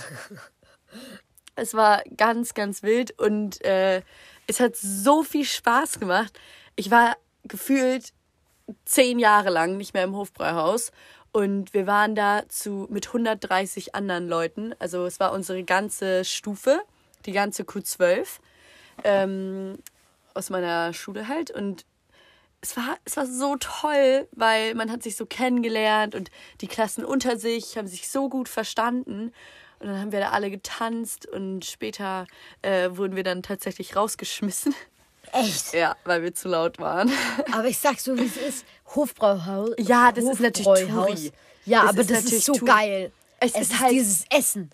es 1.55 1.73
war 1.73 2.03
ganz, 2.17 2.53
ganz 2.53 2.83
wild 2.83 3.17
und 3.19 3.63
äh, 3.63 4.01
es 4.47 4.59
hat 4.59 4.75
so 4.75 5.23
viel 5.23 5.45
Spaß 5.45 5.99
gemacht. 5.99 6.39
Ich 6.75 6.91
war 6.91 7.15
gefühlt 7.43 8.13
zehn 8.85 9.19
Jahre 9.19 9.49
lang 9.49 9.77
nicht 9.77 9.93
mehr 9.93 10.03
im 10.03 10.15
Hofbräuhaus 10.15 10.91
und 11.31 11.73
wir 11.73 11.85
waren 11.87 12.15
da 12.15 12.43
zu, 12.47 12.87
mit 12.89 13.07
130 13.07 13.93
anderen 13.93 14.27
Leuten. 14.27 14.73
Also 14.79 15.05
es 15.05 15.19
war 15.19 15.33
unsere 15.33 15.63
ganze 15.63 16.25
Stufe, 16.25 16.81
die 17.25 17.31
ganze 17.31 17.63
Q12 17.63 18.25
ähm, 19.03 19.77
aus 20.33 20.49
meiner 20.49 20.93
Schule 20.93 21.27
halt 21.27 21.51
und 21.51 21.85
es 22.65 22.75
war, 22.77 22.97
es 23.05 23.15
war 23.15 23.25
so 23.27 23.55
toll, 23.57 24.27
weil 24.31 24.73
man 24.75 24.91
hat 24.91 25.03
sich 25.03 25.15
so 25.15 25.25
kennengelernt 25.25 26.15
und 26.15 26.31
die 26.61 26.67
Klassen 26.67 27.05
unter 27.05 27.37
sich 27.37 27.77
haben 27.77 27.87
sich 27.87 28.07
so 28.09 28.27
gut 28.29 28.49
verstanden. 28.49 29.31
Und 29.79 29.87
dann 29.87 29.99
haben 29.99 30.11
wir 30.11 30.19
da 30.19 30.29
alle 30.29 30.49
getanzt 30.49 31.27
und 31.27 31.63
später 31.65 32.25
äh, 32.63 32.89
wurden 32.93 33.15
wir 33.15 33.23
dann 33.23 33.43
tatsächlich 33.43 33.95
rausgeschmissen. 33.95 34.73
Echt? 35.31 35.73
Ja, 35.73 35.95
weil 36.05 36.23
wir 36.23 36.33
zu 36.33 36.47
laut 36.47 36.79
waren. 36.79 37.11
Aber 37.51 37.65
ich 37.67 37.77
sag 37.77 37.99
so, 37.99 38.17
wie 38.17 38.25
es 38.25 38.37
ist. 38.37 38.65
Hofbrauhaus. 38.95 39.71
Ja, 39.77 40.11
das 40.11 40.23
ist 40.23 40.39
natürlich. 40.39 40.87
Touri. 40.89 41.31
Ja, 41.65 41.81
Das 41.81 41.89
aber 41.89 42.01
ist 42.01 42.11
das 42.11 42.23
ist 42.25 42.45
so 42.45 42.53
Touri. 42.53 42.65
geil. 42.71 43.11
Es 43.39 43.53
Es, 43.53 43.61
ist 43.61 43.71
ist, 43.73 43.79
halt- 43.79 43.91
dieses 43.91 44.25
Essen. 44.29 44.69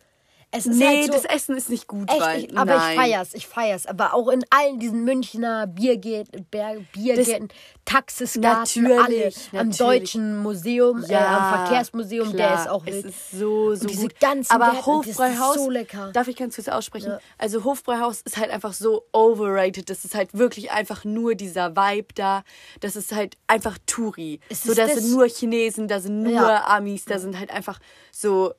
Es 0.54 0.66
ist 0.66 0.76
nee, 0.78 0.86
halt 0.86 1.06
so, 1.06 1.14
das 1.14 1.24
Essen 1.24 1.56
ist 1.56 1.70
nicht 1.70 1.88
gut, 1.88 2.10
Echt, 2.12 2.20
weil. 2.20 2.44
ich, 2.44 2.58
aber 2.58 2.76
nein. 2.76 2.92
ich 2.92 3.00
feier's, 3.00 3.34
ich 3.34 3.48
feier's. 3.48 3.86
Aber 3.86 4.14
auch 4.14 4.28
in 4.28 4.44
allen 4.50 4.80
diesen 4.80 5.06
Münchner 5.06 5.66
Biergärten, 5.66 6.46
Biergärten 6.92 7.48
Taxisgarten, 7.86 8.86
alle. 8.88 8.98
Natürlich, 9.00 9.50
Am. 9.54 9.72
Deutschen 9.72 10.38
Museum, 10.38 11.04
äh, 11.08 11.16
am 11.16 11.54
Verkehrsmuseum, 11.66 12.36
der 12.36 12.48
klar, 12.48 12.62
ist 12.62 12.70
auch 12.70 12.86
Es 12.86 12.94
wild. 12.96 13.06
ist 13.06 13.32
so, 13.32 13.76
so 13.76 13.82
Und 13.84 13.90
diese 13.92 14.02
gut. 14.04 14.20
ganzen 14.20 14.52
Aber 14.52 14.72
Gärten, 14.72 14.86
Hofbräuhaus, 14.86 15.56
so 15.56 15.70
lecker. 15.70 16.12
darf 16.12 16.28
ich 16.28 16.36
ganz 16.36 16.56
kurz 16.56 16.68
aussprechen? 16.68 17.12
Ja. 17.12 17.20
Also 17.38 17.64
Hofbräuhaus 17.64 18.22
ist 18.22 18.38
halt 18.38 18.52
einfach 18.52 18.74
so 18.74 19.06
overrated. 19.14 19.90
Das 19.90 20.04
ist 20.04 20.16
halt 20.16 20.34
wirklich 20.34 20.72
einfach 20.72 21.06
nur 21.06 21.36
dieser 21.36 21.76
Vibe 21.76 22.14
da. 22.16 22.44
Das 22.82 22.96
ist 22.96 23.14
halt 23.14 23.38
einfach 23.48 23.78
Touri. 23.86 24.40
Ist 24.50 24.64
So, 24.64 24.72
es 24.72 24.78
da 24.78 24.86
das? 24.88 24.96
sind 24.96 25.12
nur 25.12 25.28
Chinesen, 25.28 25.88
da 25.88 26.00
sind 26.00 26.24
nur 26.24 26.34
Ja. 26.34 26.66
Amis, 26.68 27.06
da 27.06 27.20
sind 27.20 27.38
halt 27.40 27.52
einfach 27.52 27.80
so, 28.12 28.54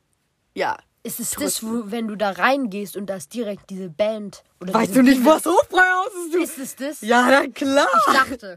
ja. 0.54 0.76
Ist 1.04 1.18
es 1.18 1.30
das, 1.30 1.62
wo, 1.64 1.82
wenn 1.90 2.06
du 2.06 2.16
da 2.16 2.30
reingehst 2.30 2.96
und 2.96 3.06
da 3.06 3.16
ist 3.16 3.34
direkt 3.34 3.70
diese 3.70 3.88
Band? 3.88 4.44
Oder 4.60 4.74
Weißt 4.74 4.94
du 4.94 5.02
nicht, 5.02 5.18
Bibel- 5.18 5.32
was 5.32 5.44
Hofbräuhaus 5.46 6.10
ist? 6.26 6.34
Du? 6.34 6.42
Ist 6.42 6.58
es 6.58 6.76
das? 6.76 7.00
Ja, 7.00 7.26
na 7.28 7.48
klar. 7.48 7.88
Ich 8.06 8.14
dachte. 8.14 8.56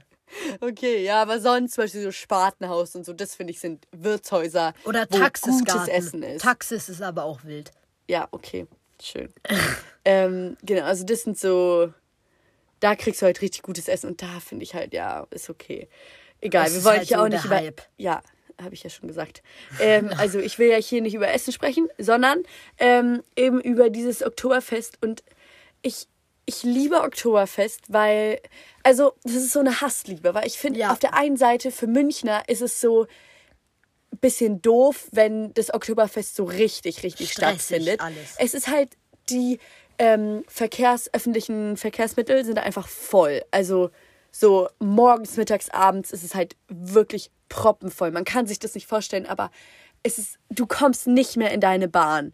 Okay, 0.59 1.03
ja, 1.03 1.21
aber 1.21 1.39
sonst 1.39 1.73
zum 1.73 1.83
Beispiel 1.85 2.03
so 2.03 2.11
Spatenhaus 2.11 2.95
und 2.95 3.05
so, 3.05 3.13
das 3.13 3.35
finde 3.35 3.51
ich 3.51 3.59
sind 3.59 3.87
Wirtshäuser, 3.91 4.73
Oder 4.83 5.07
wo 5.09 5.17
Taxisgarten. 5.17 5.65
gutes 5.65 5.87
Essen 5.87 6.23
ist. 6.23 6.41
Taxis 6.41 6.89
ist 6.89 7.01
aber 7.01 7.23
auch 7.23 7.43
wild. 7.45 7.71
Ja, 8.07 8.27
okay. 8.31 8.67
Schön. 9.01 9.33
ähm, 10.05 10.57
genau, 10.63 10.83
also 10.83 11.03
das 11.03 11.21
sind 11.23 11.37
so. 11.39 11.93
Da 12.79 12.95
kriegst 12.95 13.21
du 13.21 13.25
halt 13.25 13.41
richtig 13.41 13.61
gutes 13.63 13.87
Essen 13.87 14.07
und 14.11 14.21
da 14.21 14.39
finde 14.39 14.63
ich 14.63 14.75
halt, 14.75 14.93
ja, 14.93 15.25
ist 15.31 15.49
okay. 15.49 15.87
Egal, 16.41 16.67
Es 16.67 16.75
wir 16.75 16.83
wollen 16.83 16.97
halt 16.99 17.09
ja 17.09 17.17
so 17.17 17.23
auch 17.23 17.27
nicht 17.29 17.43
der 17.43 17.51
über. 17.51 17.55
Hype. 17.57 17.81
Ja, 17.97 18.21
habe 18.61 18.73
ich 18.73 18.83
ja 18.83 18.89
schon 18.89 19.07
gesagt. 19.07 19.41
Ähm, 19.79 20.11
also 20.17 20.39
ich 20.39 20.57
will 20.59 20.69
ja 20.69 20.77
hier 20.77 21.01
nicht 21.01 21.13
über 21.15 21.31
Essen 21.31 21.53
sprechen, 21.53 21.87
sondern 21.97 22.43
ähm, 22.79 23.23
eben 23.35 23.59
über 23.61 23.89
dieses 23.89 24.23
Oktoberfest 24.23 24.97
und 25.01 25.23
ich. 25.81 26.07
Ich 26.47 26.61
liebe 26.61 27.01
Oktoberfest, 27.01 27.81
weil, 27.87 28.39
also, 28.83 29.13
das 29.23 29.33
ist 29.33 29.51
so 29.51 29.61
eine 29.61 29.81
Hassliebe, 29.81 30.35
weil 30.35 30.45
ich 30.45 30.59
finde, 30.59 30.79
Ja. 30.79 30.91
auf 30.91 30.99
der 30.99 31.15
einen 31.15 31.37
Seite 31.37 31.71
für 31.71 31.87
Münchner 31.87 32.43
ist 32.47 32.61
es 32.61 32.79
so, 32.79 33.07
bisschen 34.21 34.61
doof, 34.61 35.07
wenn 35.11 35.53
das 35.55 35.73
Oktoberfest 35.73 36.35
so 36.35 36.43
richtig, 36.43 37.03
richtig 37.03 37.31
Stressig 37.31 37.57
stattfindet. 37.61 37.99
alles. 37.99 38.35
Es 38.37 38.53
ist 38.53 38.67
halt 38.67 38.89
die 39.29 39.59
ähm, 39.97 40.43
Verkehrs, 40.47 41.11
öffentlichen 41.13 41.77
Verkehrsmittel 41.77 42.45
sind 42.45 42.59
einfach 42.59 42.87
voll. 42.87 43.43
Also 43.51 43.89
so 44.31 44.69
morgens, 44.79 45.37
mittags, 45.37 45.69
abends 45.69 46.11
ist 46.11 46.23
es 46.23 46.35
halt 46.35 46.55
wirklich 46.69 47.31
proppenvoll. 47.49 48.11
Man 48.11 48.25
kann 48.25 48.47
sich 48.47 48.59
das 48.59 48.75
nicht 48.75 48.87
vorstellen, 48.87 49.25
aber 49.25 49.51
es 50.03 50.17
ist, 50.17 50.37
du 50.49 50.65
kommst 50.65 51.07
nicht 51.07 51.37
mehr 51.37 51.51
in 51.51 51.61
deine 51.61 51.87
Bahn. 51.87 52.33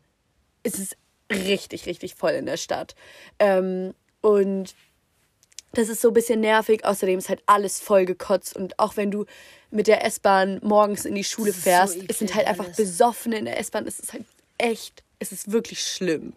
Es 0.64 0.78
ist 0.78 0.98
richtig, 1.32 1.86
richtig 1.86 2.16
voll 2.16 2.32
in 2.32 2.46
der 2.46 2.58
Stadt. 2.58 2.96
Ähm, 3.40 3.94
und 4.22 4.76
das 5.74 5.90
ist 5.90 6.02
so 6.02 6.10
ein 6.10 6.14
bisschen 6.14 6.42
nervig. 6.42 6.86
Außerdem 6.86 7.18
ist 7.18 7.30
halt 7.30 7.42
alles 7.46 7.80
voll 7.80 8.06
gekotzt. 8.06 8.56
Und 8.56 8.78
auch 8.78 8.98
wenn 8.98 9.10
du 9.12 9.26
mit 9.70 9.88
der 9.88 10.06
S-Bahn 10.06 10.60
morgens 10.62 11.06
in 11.06 11.16
die 11.16 11.24
Schule 11.24 11.54
so 11.54 11.62
fährst, 11.62 11.96
eklig 11.96 12.10
es 12.10 12.20
sind 12.20 12.36
halt 12.36 12.48
einfach 12.48 12.66
alles. 12.66 12.78
Besoffene 12.78 13.38
in 13.38 13.46
der 13.46 13.60
S-Bahn. 13.60 13.88
Es 13.88 14.00
ist 14.00 14.14
halt 14.14 14.26
echt, 14.58 15.04
es 15.20 15.32
ist 15.32 15.52
wirklich 15.52 15.82
schlimm. 15.82 16.34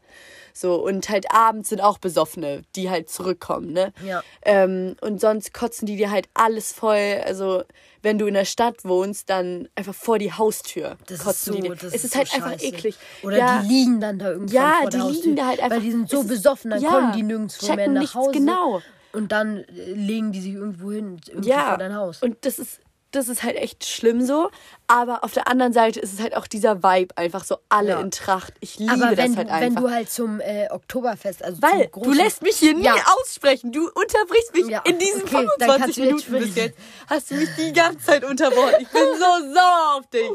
So, 0.56 0.76
und 0.76 1.08
halt 1.08 1.26
abends 1.32 1.70
sind 1.70 1.80
auch 1.80 1.98
Besoffene, 1.98 2.62
die 2.76 2.88
halt 2.88 3.10
zurückkommen, 3.10 3.72
ne? 3.72 3.92
Ja. 4.06 4.22
Ähm, 4.42 4.94
und 5.00 5.20
sonst 5.20 5.52
kotzen 5.52 5.84
die 5.86 5.96
dir 5.96 6.12
halt 6.12 6.28
alles 6.32 6.72
voll. 6.72 7.20
Also, 7.24 7.64
wenn 8.02 8.18
du 8.18 8.26
in 8.26 8.34
der 8.34 8.44
Stadt 8.44 8.84
wohnst, 8.84 9.28
dann 9.30 9.68
einfach 9.74 9.94
vor 9.96 10.20
die 10.20 10.32
Haustür 10.32 10.96
Das 11.06 11.18
ist 11.18 11.24
kotzen 11.24 11.52
so, 11.54 11.60
die 11.60 11.68
dir. 11.68 11.74
das 11.74 11.82
es 11.92 12.04
ist 12.04 12.12
so 12.12 12.18
halt 12.20 12.32
einfach 12.34 12.52
scheiße. 12.52 12.66
eklig. 12.66 12.96
Oder 13.24 13.38
ja, 13.38 13.62
die 13.62 13.66
liegen 13.68 14.00
dann 14.00 14.18
da 14.20 14.30
irgendwo 14.30 14.54
Ja, 14.54 14.78
vor 14.82 14.90
der 14.90 15.00
die 15.00 15.06
liegen 15.08 15.16
Haustür, 15.16 15.34
da 15.34 15.46
halt 15.46 15.60
einfach- 15.60 15.76
Weil 15.76 15.82
die 15.82 15.90
sind 15.90 16.08
so 16.10 16.22
besoffen, 16.22 16.70
dann 16.70 16.80
ja, 16.82 16.88
kommen 16.90 17.12
die 17.14 17.22
nirgendwo 17.24 17.74
mehr 17.74 17.88
nach 17.88 18.14
Hause. 18.14 18.30
genau. 18.30 18.80
Und 19.12 19.32
dann 19.32 19.58
äh, 19.58 19.92
legen 19.92 20.30
die 20.32 20.40
sich 20.40 20.52
irgendwo 20.54 20.92
hin, 20.92 21.20
irgendwie 21.28 21.48
ja. 21.48 21.68
vor 21.70 21.78
dein 21.78 21.94
Haus. 21.96 22.22
Und 22.22 22.36
das 22.44 22.58
ist, 22.60 22.78
das 23.14 23.28
ist 23.28 23.42
halt 23.42 23.56
echt 23.56 23.84
schlimm 23.86 24.24
so. 24.24 24.50
Aber 24.86 25.24
auf 25.24 25.32
der 25.32 25.48
anderen 25.48 25.72
Seite 25.72 26.00
ist 26.00 26.12
es 26.12 26.20
halt 26.20 26.36
auch 26.36 26.46
dieser 26.46 26.82
Vibe, 26.82 27.16
einfach 27.16 27.44
so 27.44 27.56
alle 27.68 27.90
Ja. 27.90 28.00
in 28.00 28.10
Tracht. 28.10 28.52
Ich 28.60 28.78
liebe 28.78 28.92
Aber 28.92 29.16
wenn, 29.16 29.34
das 29.34 29.36
halt 29.36 29.48
du, 29.48 29.52
wenn 29.52 29.62
einfach. 29.62 29.80
du 29.82 29.90
halt 29.90 30.10
zum 30.10 30.40
äh, 30.40 30.68
Oktoberfest, 30.70 31.42
also 31.42 31.62
Weil 31.62 31.88
du 31.92 32.12
lässt 32.12 32.42
mich 32.42 32.56
hier 32.56 32.74
nie 32.74 32.84
Ja. 32.84 32.94
aussprechen. 33.20 33.72
Du 33.72 33.88
unterbrichst 33.94 34.52
mich 34.54 34.66
Ja, 34.68 34.82
in 34.84 34.98
diesen 34.98 35.22
okay, 35.22 35.46
dann 35.58 35.70
25 35.70 35.78
kannst 35.80 35.96
du 35.98 36.02
jetzt 36.02 36.28
Minuten 36.30 36.46
bis 36.46 36.54
jetzt. 36.56 36.78
Hast 37.08 37.30
du 37.30 37.34
mich 37.36 37.48
die 37.58 37.72
ganze 37.72 38.04
Zeit 38.04 38.24
unterbrochen. 38.24 38.74
Ich 38.80 38.88
bin 38.88 39.02
so 39.14 39.24
sauer 39.54 39.94
auf 39.98 40.06
dich. 40.10 40.30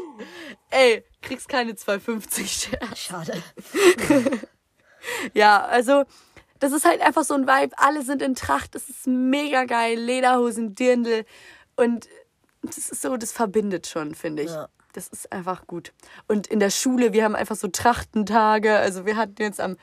Ey, 0.70 1.04
kriegst 1.22 1.48
keine 1.48 1.72
2,50 1.72 2.68
Scherz. 2.68 2.98
Schade. 2.98 3.42
Ja, 5.34 5.64
also 5.64 6.04
das 6.58 6.72
ist 6.72 6.84
halt 6.84 7.00
einfach 7.00 7.24
so 7.24 7.34
ein 7.34 7.46
Vibe. 7.46 7.74
Alle 7.78 8.02
sind 8.02 8.20
in 8.20 8.34
Tracht. 8.34 8.74
Das 8.74 8.88
ist 8.88 9.06
mega 9.06 9.64
geil. 9.64 9.98
Lederhosen, 9.98 10.74
Dirndl. 10.74 11.24
Und 11.76 12.06
das 12.62 12.78
ist 12.78 13.02
so, 13.02 13.16
das 13.16 13.32
verbindet 13.32 13.86
schon, 13.86 14.14
finde 14.14 14.42
ich. 14.42 14.50
Ja. 14.50 14.68
Das 14.92 15.06
ist 15.08 15.30
einfach 15.32 15.66
gut. 15.66 15.92
Und 16.26 16.48
in 16.48 16.58
der 16.58 16.70
Schule, 16.70 17.12
wir 17.12 17.24
haben 17.24 17.36
einfach 17.36 17.54
so 17.56 17.68
Trachtentage. 17.68 18.76
Also 18.76 19.06
wir 19.06 19.16
hatten 19.16 19.36
jetzt 19.38 19.60
am 19.60 19.76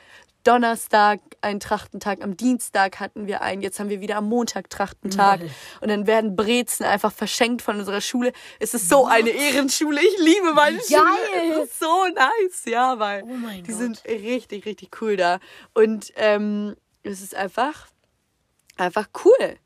Donnerstag 0.44 1.20
einen 1.40 1.60
Trachtentag, 1.60 2.22
am 2.22 2.36
Dienstag 2.36 3.00
hatten 3.00 3.26
wir 3.26 3.42
einen, 3.42 3.60
jetzt 3.60 3.80
haben 3.80 3.90
wir 3.90 4.00
wieder 4.00 4.16
am 4.16 4.28
Montag 4.28 4.70
Trachtentag. 4.70 5.40
Lol. 5.40 5.50
Und 5.80 5.88
dann 5.88 6.06
werden 6.06 6.36
Brezen 6.36 6.84
einfach 6.84 7.12
verschenkt 7.12 7.60
von 7.62 7.78
unserer 7.78 8.00
Schule. 8.00 8.32
Es 8.58 8.72
ist 8.74 8.88
so 8.88 9.06
eine 9.06 9.30
Ehrenschule. 9.30 10.00
Ich 10.00 10.18
liebe 10.18 10.52
meine 10.54 10.78
Schule. 10.80 11.00
Geil. 11.00 11.52
Es 11.62 11.70
ist 11.70 11.80
so 11.80 12.06
nice, 12.14 12.64
ja, 12.66 12.98
weil 12.98 13.24
Oh 13.24 13.28
die 13.56 13.62
Gott. 13.62 13.76
sind 13.76 14.04
richtig, 14.06 14.64
richtig 14.64 14.90
cool 15.02 15.16
da. 15.16 15.38
Und 15.74 16.12
ähm, 16.16 16.76
es 17.02 17.20
ist 17.20 17.34
einfach, 17.34 17.88
einfach 18.76 19.08
cool. 19.24 19.56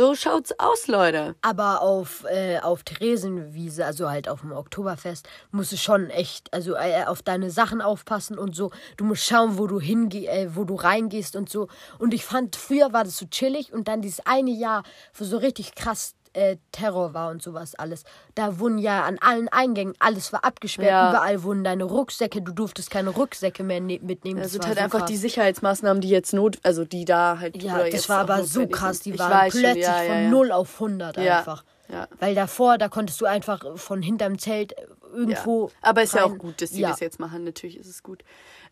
So 0.00 0.14
schaut's 0.14 0.58
aus, 0.58 0.86
Leute. 0.86 1.34
Aber 1.42 1.82
auf, 1.82 2.24
äh, 2.24 2.58
auf 2.60 2.84
Theresienwiese, 2.84 3.84
also 3.84 4.08
halt 4.08 4.30
auf 4.30 4.40
dem 4.40 4.50
Oktoberfest, 4.50 5.28
musst 5.50 5.72
du 5.72 5.76
schon 5.76 6.08
echt, 6.08 6.50
also 6.54 6.74
äh, 6.74 7.04
auf 7.04 7.20
deine 7.20 7.50
Sachen 7.50 7.82
aufpassen 7.82 8.38
und 8.38 8.56
so. 8.56 8.70
Du 8.96 9.04
musst 9.04 9.26
schauen, 9.26 9.58
wo 9.58 9.66
du 9.66 9.78
hinge 9.78 10.26
äh, 10.26 10.56
wo 10.56 10.64
du 10.64 10.74
reingehst 10.74 11.36
und 11.36 11.50
so. 11.50 11.68
Und 11.98 12.14
ich 12.14 12.24
fand, 12.24 12.56
früher 12.56 12.94
war 12.94 13.04
das 13.04 13.18
so 13.18 13.26
chillig 13.26 13.74
und 13.74 13.88
dann 13.88 14.00
dieses 14.00 14.24
eine 14.24 14.52
Jahr, 14.52 14.84
wo 15.12 15.26
so 15.26 15.36
richtig 15.36 15.74
krass 15.74 16.14
äh, 16.32 16.56
Terror 16.72 17.12
war 17.14 17.30
und 17.30 17.42
sowas 17.42 17.74
alles. 17.74 18.04
Da 18.34 18.58
wurden 18.58 18.78
ja 18.78 19.04
an 19.04 19.18
allen 19.20 19.48
Eingängen, 19.48 19.94
alles 19.98 20.32
war 20.32 20.44
abgesperrt, 20.44 20.88
Ja. 20.88 21.10
überall 21.10 21.42
wurden 21.42 21.64
deine 21.64 21.84
Rucksäcke, 21.84 22.40
du 22.42 22.52
durftest 22.52 22.90
keine 22.90 23.10
Rucksäcke 23.10 23.62
mehr 23.64 23.80
ne 23.80 23.98
mitnehmen. 24.02 24.40
Das 24.40 24.52
sind 24.52 24.62
war 24.62 24.68
halt 24.68 24.78
so 24.78 24.84
einfach 24.84 24.98
krass. 25.00 25.10
die 25.10 25.16
Sicherheitsmaßnahmen, 25.16 26.00
die 26.00 26.08
jetzt 26.10 26.32
not, 26.32 26.58
also 26.62 26.84
die 26.84 27.04
da 27.04 27.38
halt. 27.40 27.60
Ja, 27.62 27.88
das 27.88 28.08
war 28.08 28.18
aber 28.20 28.44
so 28.44 28.66
krass. 28.68 29.00
Die 29.00 29.18
waren 29.18 29.30
weiß 29.32 29.52
schon, 29.52 29.60
plötzlich 29.62 29.84
ja, 29.84 29.92
von 29.98 30.22
ja. 30.22 30.28
0 30.30 30.52
auf 30.52 30.74
100 30.80 31.16
Ja, 31.16 31.38
einfach. 31.38 31.64
ja. 31.88 32.06
Weil 32.18 32.34
davor, 32.34 32.78
da 32.78 32.88
konntest 32.88 33.20
du 33.20 33.26
einfach 33.26 33.62
von 33.76 34.00
hinterm 34.02 34.38
Zelt 34.38 34.74
irgendwo. 35.12 35.66
Ja. 35.68 35.74
Aber 35.90 36.02
ist 36.02 36.14
ja 36.14 36.24
auch 36.24 36.30
rein- 36.30 36.38
gut, 36.38 36.62
dass 36.62 36.70
die 36.70 36.80
ja. 36.80 36.90
das 36.90 37.00
jetzt 37.00 37.18
machen. 37.18 37.42
Natürlich 37.44 37.76
ist 37.78 37.88
es 37.88 38.02
gut. 38.02 38.22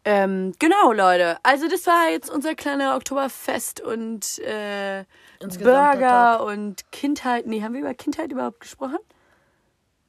Ähm, 0.05 0.53
genau, 0.61 0.92
Leute. 0.92 1.38
Also 1.42 1.66
das 1.68 1.85
war 1.88 2.09
jetzt 2.11 2.31
unser 2.31 2.55
kleiner 2.55 2.94
Oktoberfest 2.94 3.81
und 3.81 4.38
äh, 4.38 5.05
Burger 5.40 5.98
Tag. 5.98 6.40
und 6.42 6.90
Kindheit. 6.92 7.46
Nee, 7.46 7.62
haben 7.62 7.72
wir 7.74 7.81
über 7.81 7.94
Kindheit 7.94 8.33
überhaupt 8.33 8.61
gesprochen? 8.61 8.98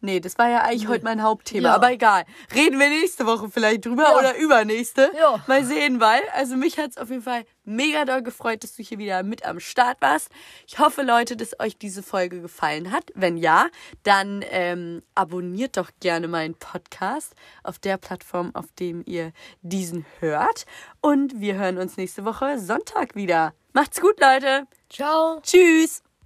Nee, 0.01 0.21
das 0.21 0.37
war 0.37 0.47
ja 0.47 0.61
eigentlich 0.61 0.87
heute 0.87 1.03
mein 1.03 1.21
Hauptthema. 1.21 1.67
Ja. 1.69 1.75
Aber 1.75 1.91
egal. 1.91 2.23
Reden 2.55 2.79
wir 2.79 2.87
nächste 2.87 3.25
Woche 3.25 3.49
vielleicht 3.49 3.85
drüber 3.85 4.03
Ja. 4.03 4.17
oder 4.17 4.37
übernächste. 4.37 5.11
Ja. 5.17 5.43
Mal 5.45 5.65
sehen, 5.65 5.99
weil. 5.99 6.21
Also 6.33 6.55
mich 6.55 6.79
hat's 6.79 6.97
auf 6.97 7.09
jeden 7.09 7.21
Fall 7.21 7.43
mega 7.65 8.05
doll 8.05 8.21
gefreut, 8.23 8.63
dass 8.63 8.77
du 8.77 8.81
hier 8.83 8.97
wieder 8.97 9.23
mit 9.23 9.43
am 9.43 9.59
Start 9.59 9.97
warst. 10.01 10.29
Ich 10.67 10.79
hoffe, 10.79 11.01
Leute, 11.01 11.35
dass 11.35 11.59
euch 11.59 11.77
diese 11.77 12.01
Folge 12.01 12.39
gefallen 12.39 12.93
hat. 12.93 13.11
Wenn 13.13 13.35
ja, 13.35 13.67
dann 14.03 14.41
ähm, 14.51 15.01
abonniert 15.15 15.75
doch 15.75 15.89
gerne 15.99 16.29
meinen 16.29 16.55
Podcast 16.55 17.35
auf 17.63 17.77
der 17.77 17.97
Plattform, 17.97 18.55
auf 18.55 18.67
dem 18.79 19.03
ihr 19.05 19.33
diesen 19.63 20.05
hört. 20.21 20.65
Und 21.01 21.41
wir 21.41 21.55
hören 21.55 21.77
uns 21.77 21.97
nächste 21.97 22.23
Woche 22.23 22.57
Sonntag 22.57 23.15
wieder. 23.15 23.53
Macht's 23.73 23.99
gut, 23.99 24.17
Leute. 24.21 24.65
Ciao. 24.89 25.39
Tschüss. 25.41 26.01